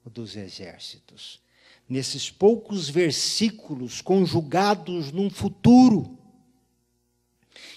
dos 0.04 0.36
Exércitos. 0.36 1.40
Nesses 1.88 2.30
poucos 2.30 2.88
versículos 2.88 4.00
conjugados 4.00 5.12
num 5.12 5.30
futuro, 5.30 6.18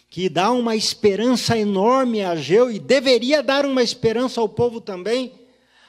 que 0.10 0.28
dá 0.28 0.52
uma 0.52 0.76
esperança 0.76 1.58
enorme 1.58 2.22
a 2.22 2.32
Ageu 2.32 2.72
e 2.72 2.80
deveria 2.80 3.44
dar 3.44 3.66
uma 3.66 3.84
esperança 3.84 4.42
ao 4.42 4.50
povo 4.50 4.82
também, 4.82 5.32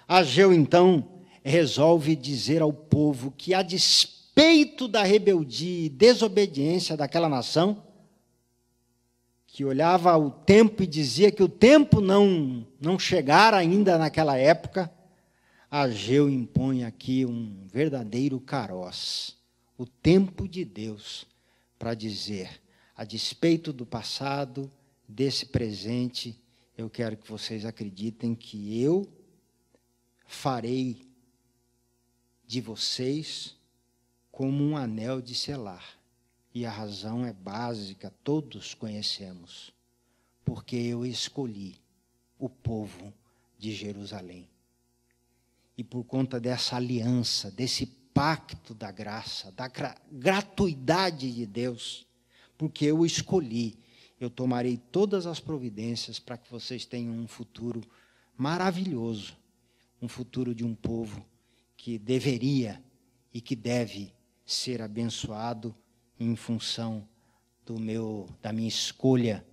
Ageu 0.06 0.52
então 0.52 1.22
resolve 1.42 2.14
dizer 2.14 2.60
ao 2.60 2.72
povo 2.72 3.32
que, 3.36 3.54
a 3.54 3.62
despeito 3.62 4.86
da 4.86 5.02
rebeldia 5.02 5.86
e 5.86 5.88
desobediência 5.88 6.96
daquela 6.96 7.28
nação, 7.28 7.82
que 9.52 9.64
olhava 9.64 10.16
o 10.16 10.30
tempo 10.30 10.82
e 10.82 10.86
dizia 10.86 11.32
que 11.32 11.42
o 11.42 11.48
tempo 11.48 12.00
não, 12.00 12.66
não 12.80 12.98
chegara 12.98 13.56
ainda 13.56 13.98
naquela 13.98 14.36
época, 14.36 14.90
Ageu 15.68 16.28
impõe 16.28 16.84
aqui 16.84 17.24
um 17.24 17.66
verdadeiro 17.68 18.40
caroz, 18.40 19.36
o 19.78 19.86
tempo 19.86 20.48
de 20.48 20.64
Deus, 20.64 21.26
para 21.78 21.94
dizer, 21.94 22.60
a 22.96 23.04
despeito 23.04 23.72
do 23.72 23.86
passado, 23.86 24.70
desse 25.08 25.46
presente, 25.46 26.36
eu 26.76 26.90
quero 26.90 27.16
que 27.16 27.28
vocês 27.28 27.64
acreditem 27.64 28.34
que 28.34 28.80
eu 28.82 29.06
farei 30.26 31.08
de 32.46 32.60
vocês 32.60 33.56
como 34.32 34.64
um 34.64 34.76
anel 34.76 35.20
de 35.20 35.34
selar. 35.34 35.99
E 36.52 36.66
a 36.66 36.70
razão 36.70 37.24
é 37.24 37.32
básica, 37.32 38.12
todos 38.24 38.74
conhecemos. 38.74 39.72
Porque 40.44 40.76
eu 40.76 41.06
escolhi 41.06 41.76
o 42.38 42.48
povo 42.48 43.12
de 43.58 43.72
Jerusalém. 43.72 44.48
E 45.76 45.84
por 45.84 46.04
conta 46.04 46.40
dessa 46.40 46.76
aliança, 46.76 47.50
desse 47.50 47.86
pacto 47.86 48.74
da 48.74 48.90
graça, 48.90 49.52
da 49.52 49.68
gra 49.68 49.94
gratuidade 50.10 51.32
de 51.32 51.46
Deus, 51.46 52.06
porque 52.58 52.86
eu 52.86 53.06
escolhi, 53.06 53.78
eu 54.18 54.28
tomarei 54.28 54.76
todas 54.76 55.26
as 55.26 55.40
providências 55.40 56.18
para 56.18 56.36
que 56.36 56.50
vocês 56.50 56.84
tenham 56.84 57.14
um 57.14 57.28
futuro 57.28 57.80
maravilhoso 58.36 59.40
um 60.00 60.08
futuro 60.08 60.54
de 60.54 60.64
um 60.64 60.74
povo 60.74 61.24
que 61.76 61.98
deveria 61.98 62.82
e 63.32 63.40
que 63.40 63.54
deve 63.54 64.12
ser 64.46 64.80
abençoado 64.80 65.74
em 66.20 66.36
função 66.36 67.08
do 67.66 67.80
meu 67.80 68.28
da 68.42 68.52
minha 68.52 68.68
escolha, 68.68 69.44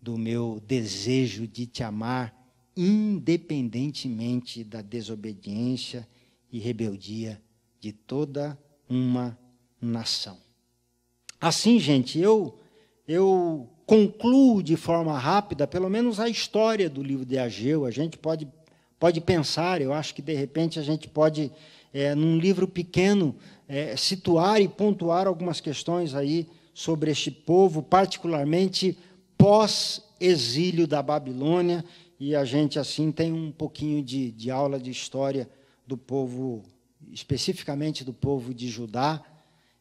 do 0.00 0.16
meu 0.16 0.60
desejo 0.66 1.46
de 1.46 1.66
te 1.66 1.82
amar 1.84 2.34
independentemente 2.76 4.64
da 4.64 4.80
desobediência 4.80 6.08
e 6.50 6.58
rebeldia 6.58 7.40
de 7.78 7.92
toda 7.92 8.58
uma 8.88 9.38
nação. 9.80 10.38
Assim, 11.40 11.78
gente, 11.78 12.18
eu 12.18 12.58
eu 13.06 13.68
concluo 13.84 14.62
de 14.62 14.76
forma 14.76 15.18
rápida, 15.18 15.66
pelo 15.66 15.90
menos 15.90 16.20
a 16.20 16.28
história 16.28 16.88
do 16.88 17.02
livro 17.02 17.26
de 17.26 17.38
Ageu. 17.38 17.84
A 17.84 17.90
gente 17.90 18.16
pode 18.16 18.46
pode 19.00 19.18
pensar, 19.22 19.80
eu 19.80 19.94
acho 19.94 20.14
que 20.14 20.20
de 20.20 20.34
repente 20.34 20.78
a 20.78 20.82
gente 20.82 21.08
pode, 21.08 21.50
é, 21.92 22.14
num 22.14 22.38
livro 22.38 22.68
pequeno, 22.68 23.34
é, 23.66 23.96
situar 23.96 24.60
e 24.60 24.68
pontuar 24.68 25.26
algumas 25.26 25.58
questões 25.58 26.14
aí 26.14 26.46
sobre 26.74 27.10
este 27.10 27.30
povo, 27.30 27.82
particularmente 27.82 28.98
pós-exílio 29.38 30.86
da 30.86 31.02
Babilônia, 31.02 31.82
e 32.18 32.36
a 32.36 32.44
gente 32.44 32.78
assim 32.78 33.10
tem 33.10 33.32
um 33.32 33.50
pouquinho 33.50 34.04
de, 34.04 34.30
de 34.32 34.50
aula 34.50 34.78
de 34.78 34.90
história 34.90 35.48
do 35.86 35.96
povo, 35.96 36.62
especificamente 37.10 38.04
do 38.04 38.12
povo 38.12 38.52
de 38.52 38.68
Judá, 38.68 39.24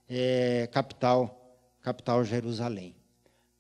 é, 0.10 0.70
capital, 0.72 1.58
capital 1.82 2.24
Jerusalém. 2.24 2.96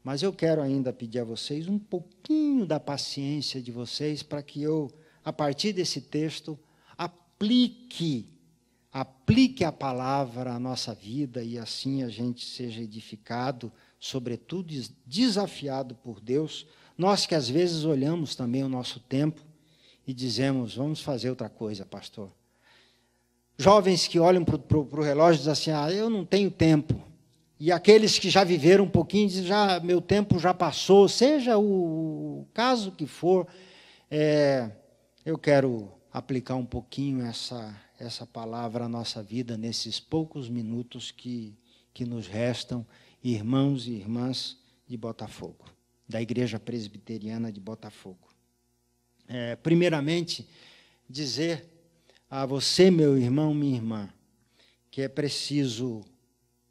Mas 0.01 0.23
eu 0.23 0.31
quero 0.31 0.61
ainda 0.61 0.93
pedir 0.93 1.19
a 1.19 1.25
vocês 1.25 1.67
um 1.67 1.77
pouquinho 1.77 2.65
da 2.65 2.79
paciência 2.79 3.61
de 3.61 3.73
vocês 3.73 4.23
para 4.23 4.41
que 4.41 4.63
eu 4.63 4.89
a 5.29 5.33
partir 5.33 5.73
desse 5.73 6.01
texto, 6.01 6.57
aplique, 6.97 8.25
aplique 8.91 9.63
a 9.63 9.71
palavra 9.71 10.53
à 10.53 10.59
nossa 10.59 10.91
vida 10.91 11.43
e 11.43 11.55
assim 11.55 12.01
a 12.01 12.09
gente 12.09 12.43
seja 12.43 12.81
edificado, 12.81 13.71
sobretudo 13.99 14.73
desafiado 15.05 15.93
por 15.93 16.19
Deus. 16.19 16.65
Nós 16.97 17.27
que 17.27 17.35
às 17.35 17.47
vezes 17.47 17.85
olhamos 17.85 18.35
também 18.35 18.63
o 18.63 18.69
nosso 18.69 18.99
tempo 19.01 19.39
e 20.07 20.15
dizemos, 20.15 20.77
vamos 20.77 20.99
fazer 20.99 21.29
outra 21.29 21.47
coisa, 21.47 21.85
pastor. 21.85 22.31
Jovens 23.55 24.07
que 24.07 24.19
olham 24.19 24.43
para 24.43 24.57
o 24.79 25.03
relógio 25.03 25.35
e 25.35 25.45
dizem 25.45 25.51
assim, 25.51 25.71
ah, 25.71 25.93
eu 25.93 26.09
não 26.09 26.25
tenho 26.25 26.49
tempo. 26.49 26.99
E 27.59 27.71
aqueles 27.71 28.17
que 28.17 28.31
já 28.31 28.43
viveram 28.43 28.85
um 28.85 28.89
pouquinho 28.89 29.27
dizem, 29.27 29.45
já, 29.45 29.79
meu 29.79 30.01
tempo 30.01 30.39
já 30.39 30.55
passou, 30.55 31.07
seja 31.07 31.55
o 31.55 32.47
caso 32.51 32.91
que 32.91 33.05
for, 33.05 33.45
é, 34.09 34.71
eu 35.25 35.37
quero 35.37 35.91
aplicar 36.11 36.55
um 36.55 36.65
pouquinho 36.65 37.25
essa, 37.25 37.75
essa 37.99 38.25
palavra 38.25 38.85
à 38.85 38.89
nossa 38.89 39.21
vida 39.21 39.57
nesses 39.57 39.99
poucos 39.99 40.49
minutos 40.49 41.11
que, 41.11 41.57
que 41.93 42.05
nos 42.05 42.27
restam, 42.27 42.85
irmãos 43.23 43.85
e 43.85 43.91
irmãs 43.91 44.57
de 44.87 44.95
Botafogo, 44.95 45.65
da 46.07 46.21
Igreja 46.21 46.59
Presbiteriana 46.59 47.51
de 47.51 47.59
Botafogo. 47.59 48.29
É, 49.27 49.55
primeiramente, 49.57 50.47
dizer 51.07 51.67
a 52.29 52.45
você, 52.45 52.89
meu 52.89 53.17
irmão, 53.17 53.53
minha 53.53 53.75
irmã, 53.75 54.09
que 54.89 55.01
é 55.01 55.07
preciso, 55.07 56.03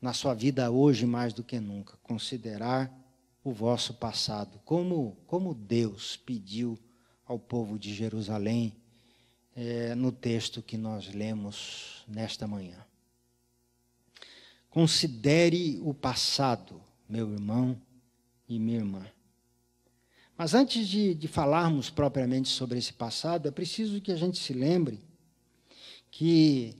na 0.00 0.12
sua 0.12 0.34
vida 0.34 0.70
hoje 0.70 1.06
mais 1.06 1.32
do 1.32 1.44
que 1.44 1.60
nunca, 1.60 1.96
considerar 1.98 2.92
o 3.44 3.52
vosso 3.52 3.94
passado, 3.94 4.58
como, 4.64 5.16
como 5.26 5.54
Deus 5.54 6.16
pediu 6.16 6.78
ao 7.28 7.38
povo 7.38 7.78
de 7.78 7.94
Jerusalém 7.94 8.74
é, 9.54 9.94
no 9.94 10.10
texto 10.10 10.62
que 10.62 10.78
nós 10.78 11.12
lemos 11.12 12.02
nesta 12.08 12.46
manhã. 12.46 12.78
Considere 14.70 15.78
o 15.82 15.92
passado, 15.92 16.80
meu 17.06 17.30
irmão 17.30 17.78
e 18.48 18.58
minha 18.58 18.78
irmã. 18.78 19.06
Mas 20.38 20.54
antes 20.54 20.88
de, 20.88 21.14
de 21.14 21.28
falarmos 21.28 21.90
propriamente 21.90 22.48
sobre 22.48 22.78
esse 22.78 22.94
passado, 22.94 23.46
é 23.46 23.50
preciso 23.50 24.00
que 24.00 24.12
a 24.12 24.16
gente 24.16 24.38
se 24.38 24.54
lembre 24.54 24.98
que, 26.10 26.74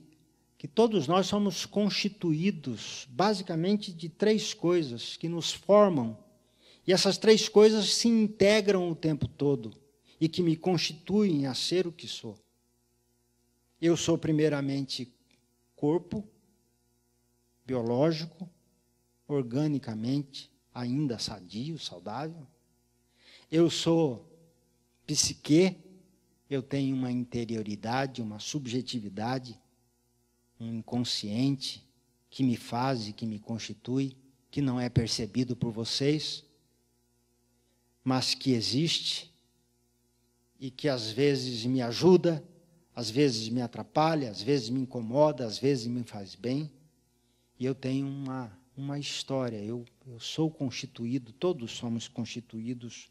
que 0.57 0.67
todos 0.67 1.07
nós 1.07 1.27
somos 1.27 1.63
constituídos 1.63 3.05
basicamente 3.11 3.93
de 3.93 4.09
três 4.09 4.51
coisas 4.53 5.15
que 5.15 5.29
nos 5.29 5.53
formam, 5.53 6.17
e 6.87 6.93
essas 6.93 7.19
três 7.19 7.47
coisas 7.47 7.93
se 7.93 8.07
integram 8.07 8.89
o 8.89 8.95
tempo 8.95 9.27
todo 9.27 9.78
e 10.19 10.27
que 10.27 10.41
me 10.41 10.55
constituem 10.55 11.45
a 11.45 11.53
ser 11.53 11.87
o 11.87 11.91
que 11.91 12.07
sou. 12.07 12.37
Eu 13.81 13.95
sou, 13.95 14.17
primeiramente, 14.17 15.13
corpo, 15.75 16.27
biológico, 17.65 18.49
organicamente, 19.27 20.51
ainda 20.73 21.17
sadio, 21.17 21.79
saudável. 21.79 22.45
Eu 23.49 23.69
sou 23.69 24.27
psique, 25.07 25.77
eu 26.49 26.61
tenho 26.61 26.95
uma 26.95 27.11
interioridade, 27.11 28.21
uma 28.21 28.39
subjetividade, 28.39 29.57
um 30.59 30.79
inconsciente 30.79 31.87
que 32.29 32.43
me 32.43 32.57
faz 32.57 33.07
e 33.07 33.13
que 33.13 33.25
me 33.25 33.39
constitui, 33.39 34.17
que 34.51 34.61
não 34.61 34.79
é 34.79 34.89
percebido 34.89 35.55
por 35.55 35.71
vocês, 35.71 36.43
mas 38.03 38.33
que 38.33 38.51
existe 38.51 39.31
e 40.59 40.69
que 40.69 40.89
às 40.89 41.09
vezes 41.09 41.65
me 41.65 41.81
ajuda, 41.81 42.43
às 42.93 43.09
vezes 43.09 43.47
me 43.47 43.61
atrapalha, 43.61 44.29
às 44.29 44.41
vezes 44.41 44.69
me 44.69 44.81
incomoda, 44.81 45.45
às 45.45 45.57
vezes 45.57 45.87
me 45.87 46.03
faz 46.03 46.35
bem. 46.35 46.69
E 47.57 47.65
eu 47.65 47.73
tenho 47.73 48.05
uma, 48.05 48.51
uma 48.75 48.99
história, 48.99 49.57
eu, 49.57 49.85
eu 50.05 50.19
sou 50.19 50.51
constituído, 50.51 51.31
todos 51.31 51.71
somos 51.71 52.07
constituídos 52.07 53.09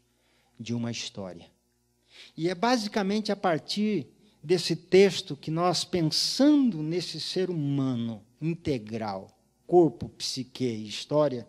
de 0.59 0.75
uma 0.75 0.91
história. 0.91 1.47
E 2.37 2.49
é 2.49 2.55
basicamente 2.55 3.31
a 3.31 3.35
partir 3.35 4.07
desse 4.43 4.75
texto 4.75 5.35
que 5.35 5.49
nós, 5.49 5.83
pensando 5.83 6.83
nesse 6.83 7.19
ser 7.19 7.49
humano 7.49 8.23
integral, 8.39 9.35
corpo, 9.65 10.09
psique 10.09 10.65
e 10.65 10.87
história, 10.87 11.47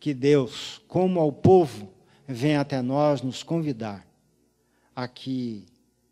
que 0.00 0.14
Deus, 0.14 0.80
como 0.88 1.20
ao 1.20 1.32
povo, 1.32 1.92
vem 2.26 2.56
até 2.56 2.80
nós 2.80 3.20
nos 3.20 3.42
convidar 3.42 4.06
a 4.96 5.06
que 5.06 5.64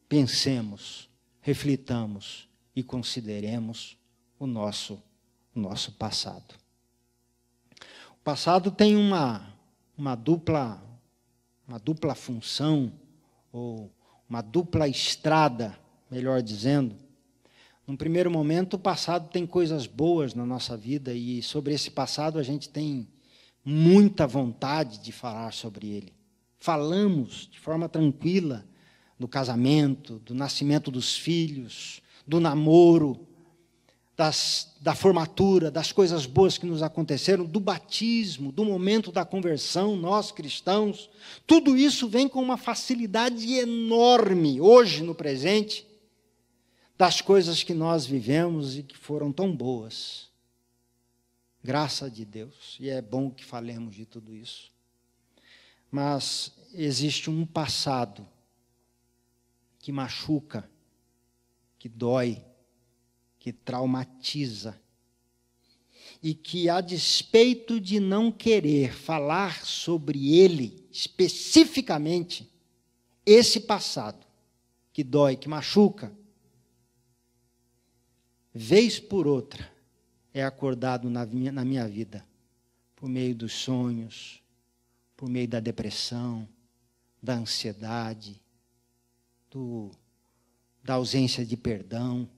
pensemos, 0.08 1.08
reflitamos 1.40 2.48
e 2.76 2.84
consideremos 2.84 3.96
o 4.38 4.46
nosso, 4.46 5.02
o 5.56 5.58
nosso 5.58 5.90
passado. 5.92 6.54
O 8.12 8.22
passado 8.22 8.70
tem 8.70 8.94
uma, 8.94 9.56
uma 9.96 10.14
dupla 10.14 10.84
uma 11.66 11.78
dupla 11.78 12.14
função 12.14 12.92
ou 13.52 13.90
uma 14.28 14.42
dupla 14.42 14.86
estrada, 14.86 15.78
melhor 16.10 16.42
dizendo. 16.42 16.96
Num 17.86 17.96
primeiro 17.96 18.30
momento, 18.30 18.74
o 18.74 18.78
passado 18.78 19.30
tem 19.30 19.46
coisas 19.46 19.86
boas 19.86 20.34
na 20.34 20.46
nossa 20.46 20.76
vida 20.76 21.12
e 21.12 21.42
sobre 21.42 21.74
esse 21.74 21.90
passado 21.90 22.38
a 22.38 22.42
gente 22.42 22.68
tem 22.68 23.08
muita 23.64 24.26
vontade 24.26 24.98
de 24.98 25.12
falar 25.12 25.52
sobre 25.52 25.88
ele. 25.88 26.12
Falamos 26.58 27.48
de 27.50 27.58
forma 27.58 27.88
tranquila, 27.88 28.64
do 29.18 29.28
casamento, 29.28 30.18
do 30.20 30.34
nascimento 30.34 30.90
dos 30.90 31.16
filhos, 31.16 32.02
do 32.26 32.40
namoro, 32.40 33.26
das, 34.16 34.72
da 34.80 34.94
formatura, 34.94 35.70
das 35.70 35.90
coisas 35.90 36.24
boas 36.24 36.56
que 36.56 36.66
nos 36.66 36.82
aconteceram, 36.82 37.44
do 37.44 37.58
batismo, 37.58 38.52
do 38.52 38.64
momento 38.64 39.10
da 39.10 39.24
conversão, 39.24 39.96
nós 39.96 40.30
cristãos, 40.30 41.10
tudo 41.46 41.76
isso 41.76 42.08
vem 42.08 42.28
com 42.28 42.40
uma 42.40 42.56
facilidade 42.56 43.52
enorme 43.54 44.60
hoje 44.60 45.02
no 45.02 45.14
presente 45.14 45.86
das 46.96 47.20
coisas 47.20 47.62
que 47.62 47.74
nós 47.74 48.06
vivemos 48.06 48.78
e 48.78 48.82
que 48.84 48.96
foram 48.96 49.32
tão 49.32 49.54
boas. 49.54 50.28
Graça 51.62 52.08
de 52.08 52.24
Deus, 52.24 52.76
e 52.78 52.88
é 52.88 53.02
bom 53.02 53.30
que 53.30 53.44
falemos 53.44 53.94
de 53.96 54.04
tudo 54.04 54.34
isso. 54.34 54.70
Mas 55.90 56.52
existe 56.72 57.30
um 57.30 57.44
passado 57.44 58.26
que 59.84 59.92
machuca, 59.92 60.66
que 61.78 61.90
dói, 61.90 62.42
que 63.38 63.52
traumatiza. 63.52 64.80
E 66.22 66.34
que, 66.34 66.70
a 66.70 66.80
despeito 66.80 67.78
de 67.78 68.00
não 68.00 68.32
querer 68.32 68.94
falar 68.94 69.62
sobre 69.62 70.36
ele 70.36 70.88
especificamente, 70.90 72.50
esse 73.26 73.60
passado 73.60 74.26
que 74.90 75.04
dói, 75.04 75.36
que 75.36 75.50
machuca, 75.50 76.10
vez 78.54 78.98
por 78.98 79.26
outra, 79.26 79.70
é 80.32 80.42
acordado 80.42 81.10
na 81.10 81.26
minha, 81.26 81.52
na 81.52 81.62
minha 81.62 81.86
vida, 81.86 82.26
por 82.96 83.06
meio 83.06 83.34
dos 83.34 83.52
sonhos, 83.52 84.42
por 85.14 85.28
meio 85.28 85.46
da 85.46 85.60
depressão, 85.60 86.48
da 87.22 87.34
ansiedade, 87.34 88.42
do, 89.54 89.92
da 90.82 90.94
ausência 90.94 91.46
de 91.46 91.56
perdão, 91.56 92.28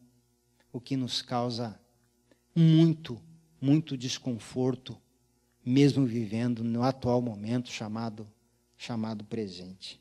o 0.70 0.78
que 0.78 0.98
nos 0.98 1.22
causa 1.22 1.80
muito, 2.54 3.18
muito 3.58 3.96
desconforto, 3.96 4.94
mesmo 5.64 6.04
vivendo 6.04 6.62
no 6.62 6.82
atual 6.82 7.22
momento 7.22 7.70
chamado, 7.70 8.28
chamado 8.76 9.24
presente. 9.24 9.98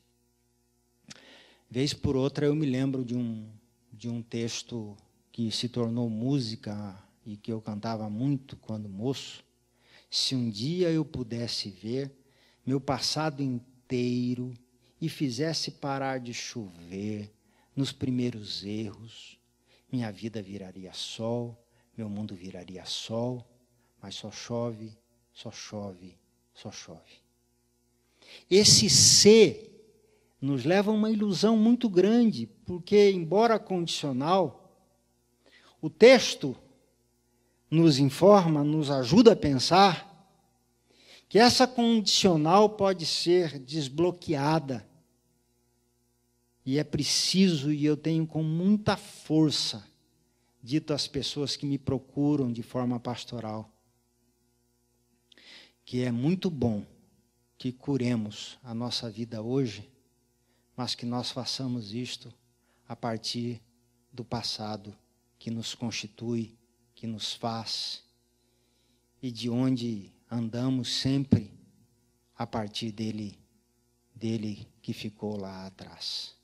Vez 1.70 1.94
por 1.94 2.14
outra 2.14 2.46
eu 2.46 2.54
me 2.54 2.66
lembro 2.66 3.02
de 3.02 3.16
um, 3.16 3.48
de 3.90 4.10
um 4.10 4.22
texto 4.22 4.94
que 5.32 5.50
se 5.50 5.70
tornou 5.70 6.10
música 6.10 7.02
e 7.24 7.36
que 7.36 7.50
eu 7.50 7.62
cantava 7.62 8.10
muito 8.10 8.56
quando 8.58 8.90
moço. 8.90 9.42
Se 10.10 10.34
um 10.34 10.50
dia 10.50 10.90
eu 10.90 11.04
pudesse 11.04 11.70
ver 11.70 12.12
meu 12.64 12.80
passado 12.80 13.42
inteiro 13.42 14.52
e 15.06 15.08
fizesse 15.08 15.70
parar 15.70 16.18
de 16.18 16.34
chover 16.34 17.32
nos 17.76 17.92
primeiros 17.92 18.64
erros, 18.64 19.38
minha 19.90 20.10
vida 20.10 20.42
viraria 20.42 20.92
sol, 20.92 21.56
meu 21.96 22.08
mundo 22.08 22.34
viraria 22.34 22.84
sol, 22.84 23.46
mas 24.02 24.16
só 24.16 24.32
chove, 24.32 24.98
só 25.32 25.52
chove, 25.52 26.18
só 26.52 26.72
chove. 26.72 27.22
Esse 28.50 28.90
ser 28.90 29.72
nos 30.40 30.64
leva 30.64 30.90
a 30.90 30.94
uma 30.94 31.08
ilusão 31.08 31.56
muito 31.56 31.88
grande, 31.88 32.48
porque, 32.64 33.12
embora 33.12 33.60
condicional, 33.60 34.76
o 35.80 35.88
texto 35.88 36.56
nos 37.70 38.00
informa, 38.00 38.64
nos 38.64 38.90
ajuda 38.90 39.34
a 39.34 39.36
pensar 39.36 40.06
que 41.28 41.38
essa 41.38 41.64
condicional 41.64 42.70
pode 42.70 43.06
ser 43.06 43.60
desbloqueada. 43.60 44.84
E 46.66 46.78
é 46.78 46.84
preciso, 46.84 47.72
e 47.72 47.84
eu 47.84 47.96
tenho 47.96 48.26
com 48.26 48.42
muita 48.42 48.96
força 48.96 49.88
dito 50.60 50.92
às 50.92 51.06
pessoas 51.06 51.54
que 51.54 51.64
me 51.64 51.78
procuram 51.78 52.52
de 52.52 52.60
forma 52.60 52.98
pastoral, 52.98 53.70
que 55.84 56.02
é 56.02 56.10
muito 56.10 56.50
bom 56.50 56.84
que 57.56 57.70
curemos 57.70 58.58
a 58.64 58.74
nossa 58.74 59.08
vida 59.08 59.40
hoje, 59.40 59.88
mas 60.76 60.96
que 60.96 61.06
nós 61.06 61.30
façamos 61.30 61.94
isto 61.94 62.34
a 62.88 62.96
partir 62.96 63.62
do 64.12 64.24
passado 64.24 64.92
que 65.38 65.52
nos 65.52 65.72
constitui, 65.72 66.58
que 66.96 67.06
nos 67.06 67.32
faz 67.32 68.02
e 69.22 69.30
de 69.30 69.48
onde 69.48 70.12
andamos 70.28 70.92
sempre 71.00 71.52
a 72.36 72.44
partir 72.44 72.90
dele, 72.90 73.38
dele 74.12 74.66
que 74.82 74.92
ficou 74.92 75.36
lá 75.36 75.66
atrás. 75.66 76.35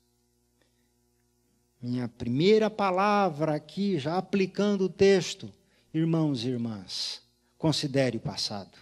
Minha 1.83 2.07
primeira 2.07 2.69
palavra 2.69 3.55
aqui, 3.55 3.99
já 3.99 4.17
aplicando 4.17 4.85
o 4.85 4.89
texto, 4.89 5.51
irmãos 5.93 6.45
e 6.45 6.47
irmãs, 6.47 7.21
considere 7.57 8.15
o 8.15 8.21
passado. 8.21 8.77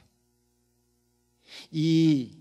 E 1.73 2.37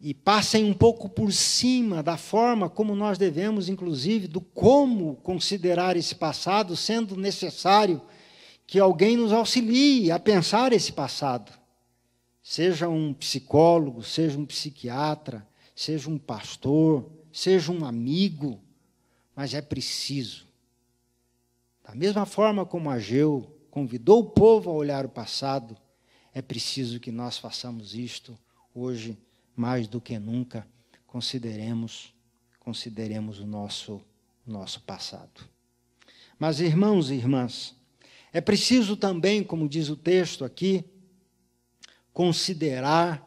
e 0.00 0.14
passem 0.14 0.64
um 0.64 0.74
pouco 0.74 1.08
por 1.08 1.32
cima 1.32 2.02
da 2.02 2.16
forma 2.16 2.68
como 2.70 2.94
nós 2.94 3.18
devemos, 3.18 3.68
inclusive, 3.68 4.26
do 4.26 4.40
como 4.40 5.16
considerar 5.16 5.96
esse 5.96 6.14
passado, 6.14 6.76
sendo 6.76 7.16
necessário 7.16 8.00
que 8.66 8.78
alguém 8.78 9.16
nos 9.16 9.32
auxilie 9.32 10.10
a 10.10 10.18
pensar 10.18 10.72
esse 10.72 10.92
passado. 10.92 11.52
Seja 12.42 12.88
um 12.88 13.12
psicólogo, 13.12 14.02
seja 14.02 14.38
um 14.38 14.46
psiquiatra, 14.46 15.46
seja 15.74 16.08
um 16.08 16.18
pastor, 16.18 17.10
seja 17.32 17.72
um 17.72 17.84
amigo, 17.84 18.60
mas 19.36 19.52
é 19.52 19.60
preciso. 19.60 20.46
Da 21.84 21.94
mesma 21.94 22.24
forma 22.24 22.64
como 22.64 22.88
Ageu 22.88 23.54
convidou 23.70 24.20
o 24.20 24.30
povo 24.30 24.70
a 24.70 24.72
olhar 24.72 25.04
o 25.04 25.10
passado, 25.10 25.76
é 26.32 26.40
preciso 26.40 26.98
que 26.98 27.12
nós 27.12 27.36
façamos 27.36 27.94
isto 27.94 28.36
hoje 28.74 29.18
mais 29.54 29.86
do 29.86 30.00
que 30.00 30.18
nunca, 30.18 30.66
consideremos 31.06 32.14
consideremos 32.58 33.38
o 33.38 33.46
nosso 33.46 34.02
nosso 34.44 34.80
passado. 34.80 35.48
Mas 36.38 36.60
irmãos 36.60 37.10
e 37.10 37.14
irmãs, 37.14 37.76
é 38.32 38.40
preciso 38.40 38.96
também, 38.96 39.42
como 39.42 39.68
diz 39.68 39.88
o 39.88 39.96
texto 39.96 40.44
aqui, 40.44 40.84
considerar 42.12 43.24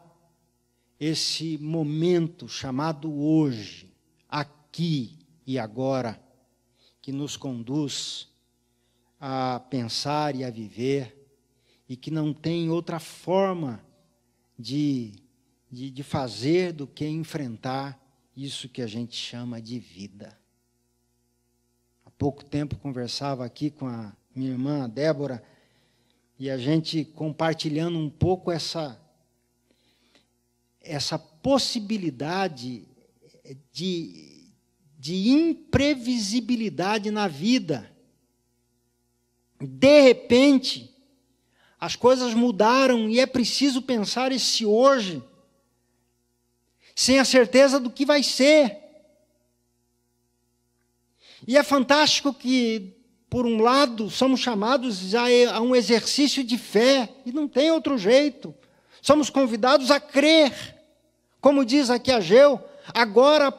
esse 0.98 1.56
momento 1.58 2.48
chamado 2.48 3.12
hoje, 3.12 3.92
aqui 4.28 5.19
e 5.50 5.58
agora, 5.58 6.22
que 7.02 7.10
nos 7.10 7.36
conduz 7.36 8.28
a 9.18 9.58
pensar 9.68 10.36
e 10.36 10.44
a 10.44 10.50
viver 10.50 11.16
e 11.88 11.96
que 11.96 12.10
não 12.10 12.32
tem 12.32 12.70
outra 12.70 13.00
forma 13.00 13.84
de 14.56 15.12
de, 15.70 15.90
de 15.90 16.02
fazer 16.02 16.72
do 16.72 16.86
que 16.86 17.06
enfrentar 17.06 18.00
isso 18.36 18.68
que 18.68 18.82
a 18.82 18.86
gente 18.86 19.16
chama 19.16 19.60
de 19.60 19.78
vida. 19.78 20.38
Há 22.04 22.10
pouco 22.10 22.44
tempo 22.44 22.76
conversava 22.76 23.44
aqui 23.44 23.70
com 23.70 23.86
a 23.86 24.12
minha 24.34 24.50
irmã 24.50 24.88
Débora 24.88 25.42
e 26.38 26.48
a 26.48 26.58
gente 26.58 27.04
compartilhando 27.04 27.98
um 27.98 28.10
pouco 28.10 28.50
essa 28.52 29.00
essa 30.80 31.18
possibilidade 31.18 32.88
de, 33.72 34.29
de 35.00 35.30
imprevisibilidade 35.30 37.10
na 37.10 37.26
vida. 37.26 37.90
De 39.58 40.00
repente, 40.02 40.94
as 41.80 41.96
coisas 41.96 42.34
mudaram 42.34 43.08
e 43.08 43.18
é 43.18 43.24
preciso 43.24 43.80
pensar 43.80 44.30
esse 44.30 44.66
hoje 44.66 45.22
sem 46.94 47.18
a 47.18 47.24
certeza 47.24 47.80
do 47.80 47.88
que 47.88 48.04
vai 48.04 48.22
ser. 48.22 48.76
E 51.48 51.56
é 51.56 51.62
fantástico 51.62 52.34
que, 52.34 52.94
por 53.30 53.46
um 53.46 53.62
lado, 53.62 54.10
somos 54.10 54.40
chamados 54.40 55.14
a 55.14 55.62
um 55.62 55.74
exercício 55.74 56.44
de 56.44 56.58
fé, 56.58 57.08
e 57.24 57.32
não 57.32 57.48
tem 57.48 57.70
outro 57.70 57.96
jeito. 57.96 58.54
Somos 59.00 59.30
convidados 59.30 59.90
a 59.90 59.98
crer, 59.98 60.76
como 61.40 61.64
diz 61.64 61.88
aqui 61.88 62.12
Ageu, 62.12 62.62
agora, 62.92 63.50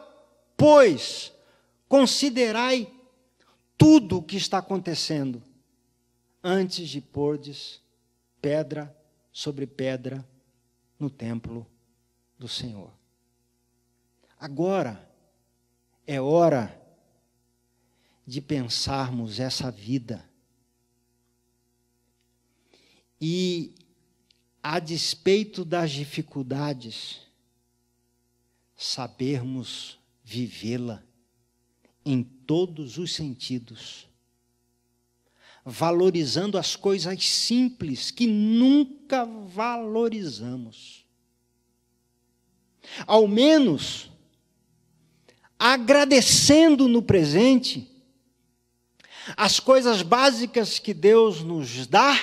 pois, 0.61 1.33
considerai 1.89 2.93
tudo 3.75 4.19
o 4.19 4.23
que 4.23 4.37
está 4.37 4.59
acontecendo, 4.59 5.41
antes 6.43 6.87
de 6.87 7.01
pordes 7.01 7.81
pedra 8.39 8.95
sobre 9.31 9.65
pedra 9.65 10.23
no 10.99 11.09
templo 11.09 11.65
do 12.37 12.47
Senhor. 12.47 12.93
Agora 14.39 15.11
é 16.05 16.21
hora 16.21 16.79
de 18.27 18.39
pensarmos 18.39 19.39
essa 19.39 19.71
vida. 19.71 20.29
E, 23.19 23.73
a 24.61 24.77
despeito 24.77 25.65
das 25.65 25.89
dificuldades, 25.89 27.21
sabermos 28.75 29.99
vivê-la 30.31 31.03
em 32.05 32.23
todos 32.23 32.97
os 32.97 33.13
sentidos, 33.13 34.07
valorizando 35.65 36.57
as 36.57 36.77
coisas 36.77 37.27
simples 37.27 38.11
que 38.11 38.25
nunca 38.25 39.25
valorizamos. 39.25 41.05
Ao 43.05 43.27
menos 43.27 44.09
agradecendo 45.59 46.87
no 46.87 47.03
presente 47.03 47.87
as 49.37 49.59
coisas 49.59 50.01
básicas 50.01 50.79
que 50.79 50.93
Deus 50.93 51.43
nos 51.43 51.85
dá 51.85 52.17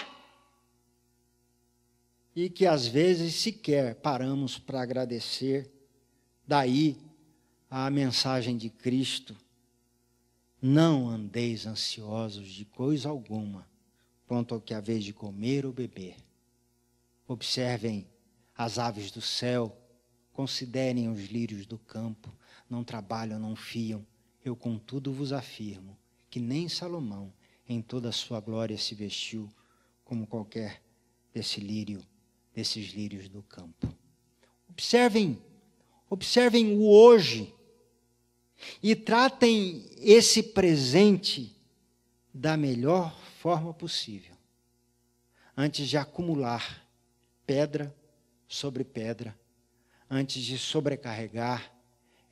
e 2.35 2.49
que 2.49 2.67
às 2.67 2.87
vezes 2.87 3.35
sequer 3.35 3.97
paramos 3.97 4.59
para 4.59 4.81
agradecer. 4.81 5.71
Daí 6.47 7.08
a 7.71 7.91
mensagem 7.91 8.57
de 8.57 8.71
Cristo: 8.71 9.37
não 10.61 11.09
andeis 11.09 11.67
ansiosos 11.67 12.49
de 12.49 12.65
coisa 12.65 13.09
alguma, 13.09 13.69
pronto 14.27 14.55
ao 14.55 14.61
que 14.61 14.75
a 14.75 14.81
vez 14.81 15.05
de 15.05 15.13
comer 15.13 15.67
ou 15.67 15.73
beber. 15.73 16.17
Observem 17.27 18.07
as 18.57 18.79
aves 18.79 19.11
do 19.11 19.21
céu, 19.21 19.77
considerem 20.33 21.09
os 21.11 21.27
lírios 21.27 21.67
do 21.67 21.79
campo, 21.79 22.33
não 22.69 22.83
trabalham, 22.83 23.39
não 23.39 23.55
fiam. 23.55 24.07
Eu, 24.45 24.57
contudo, 24.57 25.13
vos 25.13 25.33
afirmo 25.33 25.97
que 26.31 26.41
nem 26.41 26.69
Salomão, 26.69 27.33
em 27.69 27.83
toda 27.83 28.09
a 28.09 28.13
sua 28.13 28.41
glória, 28.41 28.77
se 28.79 28.95
vestiu 28.95 29.49
como 30.05 30.27
qualquer 30.27 30.83
desse 31.33 31.61
lírio, 31.61 32.03
desses 32.55 32.93
lírios 32.93 33.29
do 33.29 33.43
campo. 33.43 33.95
Observem, 34.69 35.41
observem 36.09 36.77
o 36.77 36.89
hoje 36.89 37.55
e 38.83 38.95
tratem 38.95 39.85
esse 39.99 40.43
presente 40.43 41.57
da 42.33 42.57
melhor 42.57 43.19
forma 43.41 43.73
possível, 43.73 44.35
antes 45.57 45.89
de 45.89 45.97
acumular 45.97 46.87
pedra 47.47 47.95
sobre 48.47 48.85
pedra, 48.85 49.37
antes 50.11 50.43
de 50.43 50.59
sobrecarregar, 50.59 51.73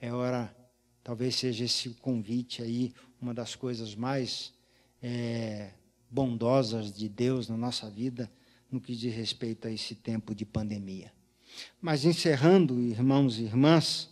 é 0.01 0.13
hora, 0.13 0.55
talvez 1.03 1.37
seja 1.37 1.65
esse 1.65 1.91
convite 1.91 2.63
aí, 2.63 2.93
uma 3.21 3.33
das 3.33 3.55
coisas 3.55 3.95
mais 3.95 4.53
é, 5.03 5.71
bondosas 6.11 6.93
de 6.93 7.09
Deus 7.09 7.49
na 7.49 7.57
nossa 7.57 7.91
vida, 7.91 8.31
no 8.71 8.81
que 8.81 8.95
diz 8.95 9.15
respeito 9.15 9.69
a 9.69 9.71
esse 9.71 9.95
tempo 9.95 10.35
de 10.35 10.45
pandemia. 10.45 11.13
Mas 11.81 12.05
encerrando, 12.05 12.81
irmãos 12.81 13.39
e 13.39 13.43
irmãs, 13.43 14.11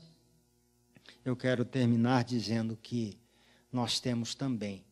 eu 1.24 1.36
quero 1.36 1.64
terminar 1.64 2.24
dizendo 2.24 2.76
que 2.76 3.18
nós 3.72 3.98
temos 4.00 4.34
também 4.34 4.84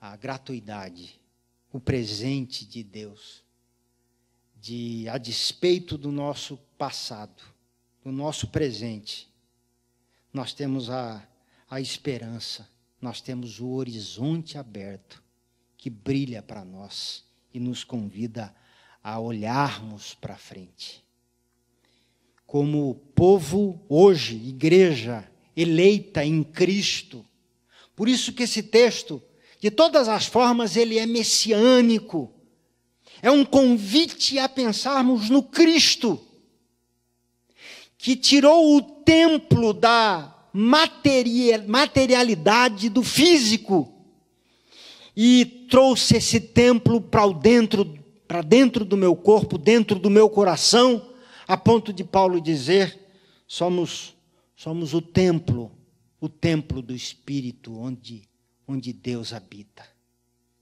a 0.00 0.16
gratuidade, 0.16 1.20
o 1.72 1.80
presente 1.80 2.64
de 2.64 2.82
Deus, 2.82 3.42
de 4.56 5.08
a 5.08 5.18
despeito 5.18 5.98
do 5.98 6.10
nosso 6.10 6.56
passado, 6.78 7.42
do 8.02 8.10
nosso 8.10 8.48
presente, 8.48 9.32
nós 10.32 10.52
temos 10.52 10.90
a, 10.90 11.26
a 11.68 11.80
esperança 11.80 12.68
nós 13.04 13.20
temos 13.20 13.60
o 13.60 13.68
horizonte 13.72 14.56
aberto 14.56 15.22
que 15.76 15.90
brilha 15.90 16.42
para 16.42 16.64
nós 16.64 17.22
e 17.52 17.60
nos 17.60 17.84
convida 17.84 18.54
a 19.02 19.20
olharmos 19.20 20.14
para 20.14 20.38
frente. 20.38 21.04
Como 22.46 22.94
povo 23.14 23.78
hoje, 23.86 24.36
igreja 24.36 25.30
eleita 25.56 26.24
em 26.24 26.42
Cristo. 26.42 27.24
Por 27.94 28.08
isso 28.08 28.32
que 28.32 28.42
esse 28.42 28.62
texto, 28.62 29.22
de 29.60 29.70
todas 29.70 30.08
as 30.08 30.26
formas, 30.26 30.76
ele 30.76 30.98
é 30.98 31.06
messiânico. 31.06 32.32
É 33.22 33.30
um 33.30 33.44
convite 33.44 34.38
a 34.38 34.48
pensarmos 34.48 35.30
no 35.30 35.42
Cristo, 35.42 36.20
que 37.96 38.16
tirou 38.16 38.76
o 38.76 38.82
templo 38.82 39.72
da 39.72 40.34
materialidade 40.52 42.88
do 42.88 43.02
físico 43.02 43.90
e 45.16 45.66
trouxe 45.70 46.16
esse 46.16 46.40
templo 46.40 47.00
para 47.00 47.26
dentro, 47.32 47.98
para 48.28 48.42
dentro 48.42 48.84
do 48.84 48.96
meu 48.96 49.16
corpo, 49.16 49.56
dentro 49.56 49.98
do 49.98 50.10
meu 50.10 50.28
coração, 50.28 51.10
a 51.46 51.56
ponto 51.56 51.92
de 51.92 52.04
Paulo 52.04 52.40
dizer: 52.40 52.98
somos 53.46 54.14
somos 54.54 54.94
o 54.94 55.02
templo, 55.02 55.70
o 56.20 56.28
templo 56.28 56.80
do 56.80 56.94
espírito 56.94 57.76
onde 57.76 58.28
onde 58.66 58.92
Deus 58.92 59.32
habita. 59.32 59.86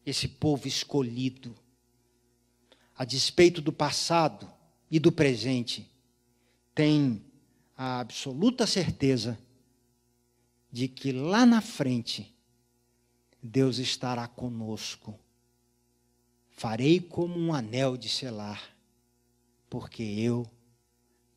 Esse 0.05 0.26
povo 0.26 0.66
escolhido, 0.66 1.55
a 2.97 3.05
despeito 3.05 3.61
do 3.61 3.72
passado 3.72 4.51
e 4.90 4.99
do 4.99 5.12
presente, 5.12 5.88
tem 6.74 7.24
a 7.76 8.01
absoluta 8.01 8.66
certeza 8.66 9.38
de 10.70 10.88
que 10.88 11.12
lá 11.12 11.47
na 11.47 11.61
frente 11.61 12.34
Deus 13.43 13.78
estará 13.78 14.26
conosco. 14.26 15.18
Farei 16.51 17.01
como 17.01 17.38
um 17.38 17.55
anel 17.55 17.97
de 17.97 18.09
selar, 18.09 18.76
porque 19.68 20.03
eu 20.03 20.49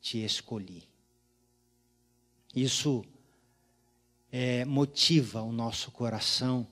te 0.02 0.24
escolhi. 0.24 0.84
Isso 2.56 3.04
é, 4.32 4.64
motiva 4.66 5.42
o 5.42 5.52
nosso 5.52 5.92
coração 5.92 6.68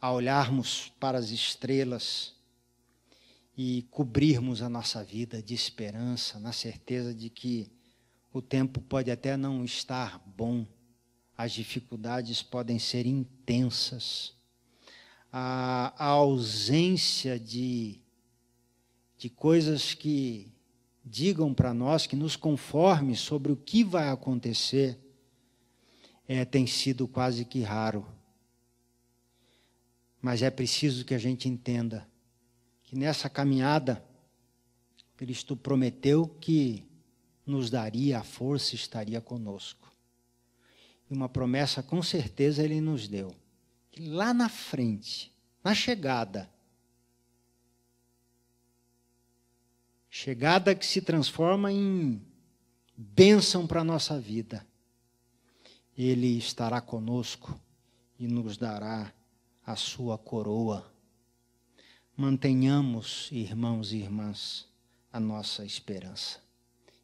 a 0.00 0.12
olharmos 0.12 0.92
para 0.98 1.18
as 1.18 1.30
estrelas 1.30 2.34
e 3.56 3.86
cobrirmos 3.90 4.62
a 4.62 4.68
nossa 4.68 5.04
vida 5.04 5.42
de 5.42 5.54
esperança, 5.54 6.40
na 6.40 6.52
certeza 6.52 7.14
de 7.14 7.30
que 7.30 7.70
o 8.32 8.42
tempo 8.42 8.80
pode 8.80 9.10
até 9.10 9.36
não 9.36 9.64
estar 9.64 10.18
bom 10.36 10.66
as 11.40 11.52
dificuldades 11.52 12.42
podem 12.42 12.78
ser 12.78 13.06
intensas. 13.06 14.34
A, 15.32 15.94
a 15.96 16.04
ausência 16.08 17.40
de, 17.40 17.98
de 19.16 19.30
coisas 19.30 19.94
que 19.94 20.52
digam 21.02 21.54
para 21.54 21.72
nós, 21.72 22.06
que 22.06 22.14
nos 22.14 22.36
conforme 22.36 23.16
sobre 23.16 23.50
o 23.50 23.56
que 23.56 23.82
vai 23.82 24.10
acontecer, 24.10 24.98
é, 26.32 26.44
tem 26.44 26.64
sido 26.64 27.08
quase 27.08 27.44
que 27.44 27.60
raro. 27.60 28.06
Mas 30.22 30.42
é 30.42 30.48
preciso 30.48 31.04
que 31.04 31.12
a 31.12 31.18
gente 31.18 31.48
entenda 31.48 32.08
que 32.84 32.94
nessa 32.94 33.28
caminhada, 33.28 34.00
Cristo 35.16 35.56
prometeu 35.56 36.28
que 36.40 36.86
nos 37.44 37.68
daria 37.68 38.20
a 38.20 38.22
força 38.22 38.76
e 38.76 38.78
estaria 38.78 39.20
conosco. 39.20 39.92
E 41.10 41.14
uma 41.14 41.28
promessa 41.28 41.82
com 41.82 42.00
certeza 42.00 42.62
ele 42.62 42.80
nos 42.80 43.08
deu. 43.08 43.34
Que 43.90 44.06
lá 44.06 44.32
na 44.32 44.48
frente, 44.48 45.32
na 45.64 45.74
chegada, 45.74 46.48
chegada 50.08 50.76
que 50.76 50.86
se 50.86 51.02
transforma 51.02 51.72
em 51.72 52.22
bênção 52.96 53.66
para 53.66 53.80
a 53.80 53.84
nossa 53.84 54.20
vida, 54.20 54.64
ele 56.08 56.38
estará 56.38 56.80
conosco 56.80 57.58
e 58.18 58.26
nos 58.26 58.56
dará 58.56 59.12
a 59.66 59.76
sua 59.76 60.16
coroa. 60.16 60.90
Mantenhamos, 62.16 63.28
irmãos 63.32 63.92
e 63.92 63.96
irmãs, 63.96 64.68
a 65.12 65.18
nossa 65.18 65.64
esperança. 65.64 66.40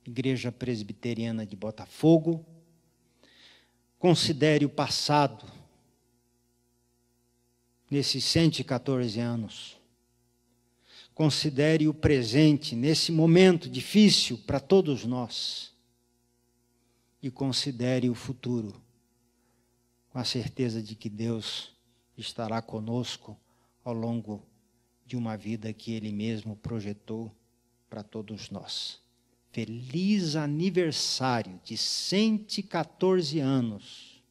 Igreja 0.06 0.52
Presbiteriana 0.52 1.44
de 1.44 1.56
Botafogo, 1.56 2.44
Considere 3.98 4.64
o 4.64 4.68
passado, 4.68 5.50
nesses 7.90 8.24
114 8.24 9.18
anos. 9.18 9.76
Considere 11.14 11.88
o 11.88 11.94
presente, 11.94 12.76
nesse 12.76 13.10
momento 13.10 13.70
difícil 13.70 14.38
para 14.46 14.60
todos 14.60 15.04
nós. 15.04 15.72
E 17.22 17.30
considere 17.30 18.10
o 18.10 18.14
futuro, 18.14 18.80
com 20.16 20.20
a 20.20 20.24
certeza 20.24 20.82
de 20.82 20.94
que 20.94 21.10
Deus 21.10 21.76
estará 22.16 22.62
conosco 22.62 23.38
ao 23.84 23.92
longo 23.92 24.42
de 25.04 25.14
uma 25.14 25.36
vida 25.36 25.74
que 25.74 25.92
Ele 25.92 26.10
mesmo 26.10 26.56
projetou 26.56 27.30
para 27.90 28.02
todos 28.02 28.48
nós. 28.48 28.98
Feliz 29.52 30.34
aniversário 30.34 31.60
de 31.62 31.76
114 31.76 33.40
anos. 33.40 34.24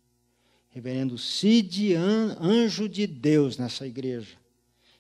Reverendo 0.70 1.20
Cid, 1.20 1.94
anjo 1.94 2.90
de 2.90 3.06
Deus 3.06 3.56
nessa 3.56 3.86
igreja. 3.86 4.40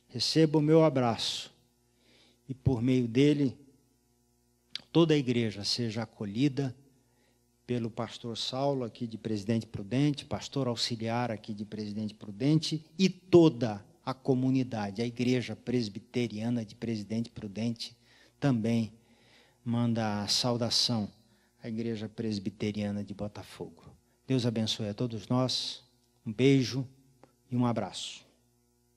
Receba 0.07 0.59
o 0.59 0.61
meu 0.61 0.83
abraço. 0.83 1.51
E 2.47 2.53
por 2.53 2.79
meio 2.83 3.07
dele, 3.07 3.57
toda 4.91 5.15
a 5.15 5.17
igreja 5.17 5.63
seja 5.63 6.03
acolhida 6.03 6.75
pelo 7.65 7.89
pastor 7.89 8.37
Saulo, 8.37 8.83
aqui 8.83 9.07
de 9.07 9.17
Presidente 9.17 9.65
Prudente, 9.65 10.25
pastor 10.25 10.67
auxiliar 10.67 11.31
aqui 11.31 11.53
de 11.53 11.65
Presidente 11.65 12.13
Prudente, 12.13 12.85
e 12.97 13.09
toda 13.09 13.83
a 14.05 14.13
comunidade, 14.13 15.01
a 15.01 15.05
Igreja 15.05 15.55
Presbiteriana 15.55 16.63
de 16.63 16.75
Presidente 16.75 17.29
Prudente, 17.31 17.95
também 18.39 18.93
manda 19.63 20.21
a 20.21 20.27
saudação 20.27 21.09
à 21.63 21.67
Igreja 21.67 22.07
Presbiteriana 22.07 23.03
de 23.03 23.13
Botafogo. 23.13 23.83
Deus 24.27 24.45
abençoe 24.45 24.89
a 24.89 24.93
todos 24.93 25.27
nós, 25.27 25.83
um 26.25 26.31
beijo 26.31 26.87
e 27.49 27.55
um 27.55 27.65
abraço. 27.65 28.24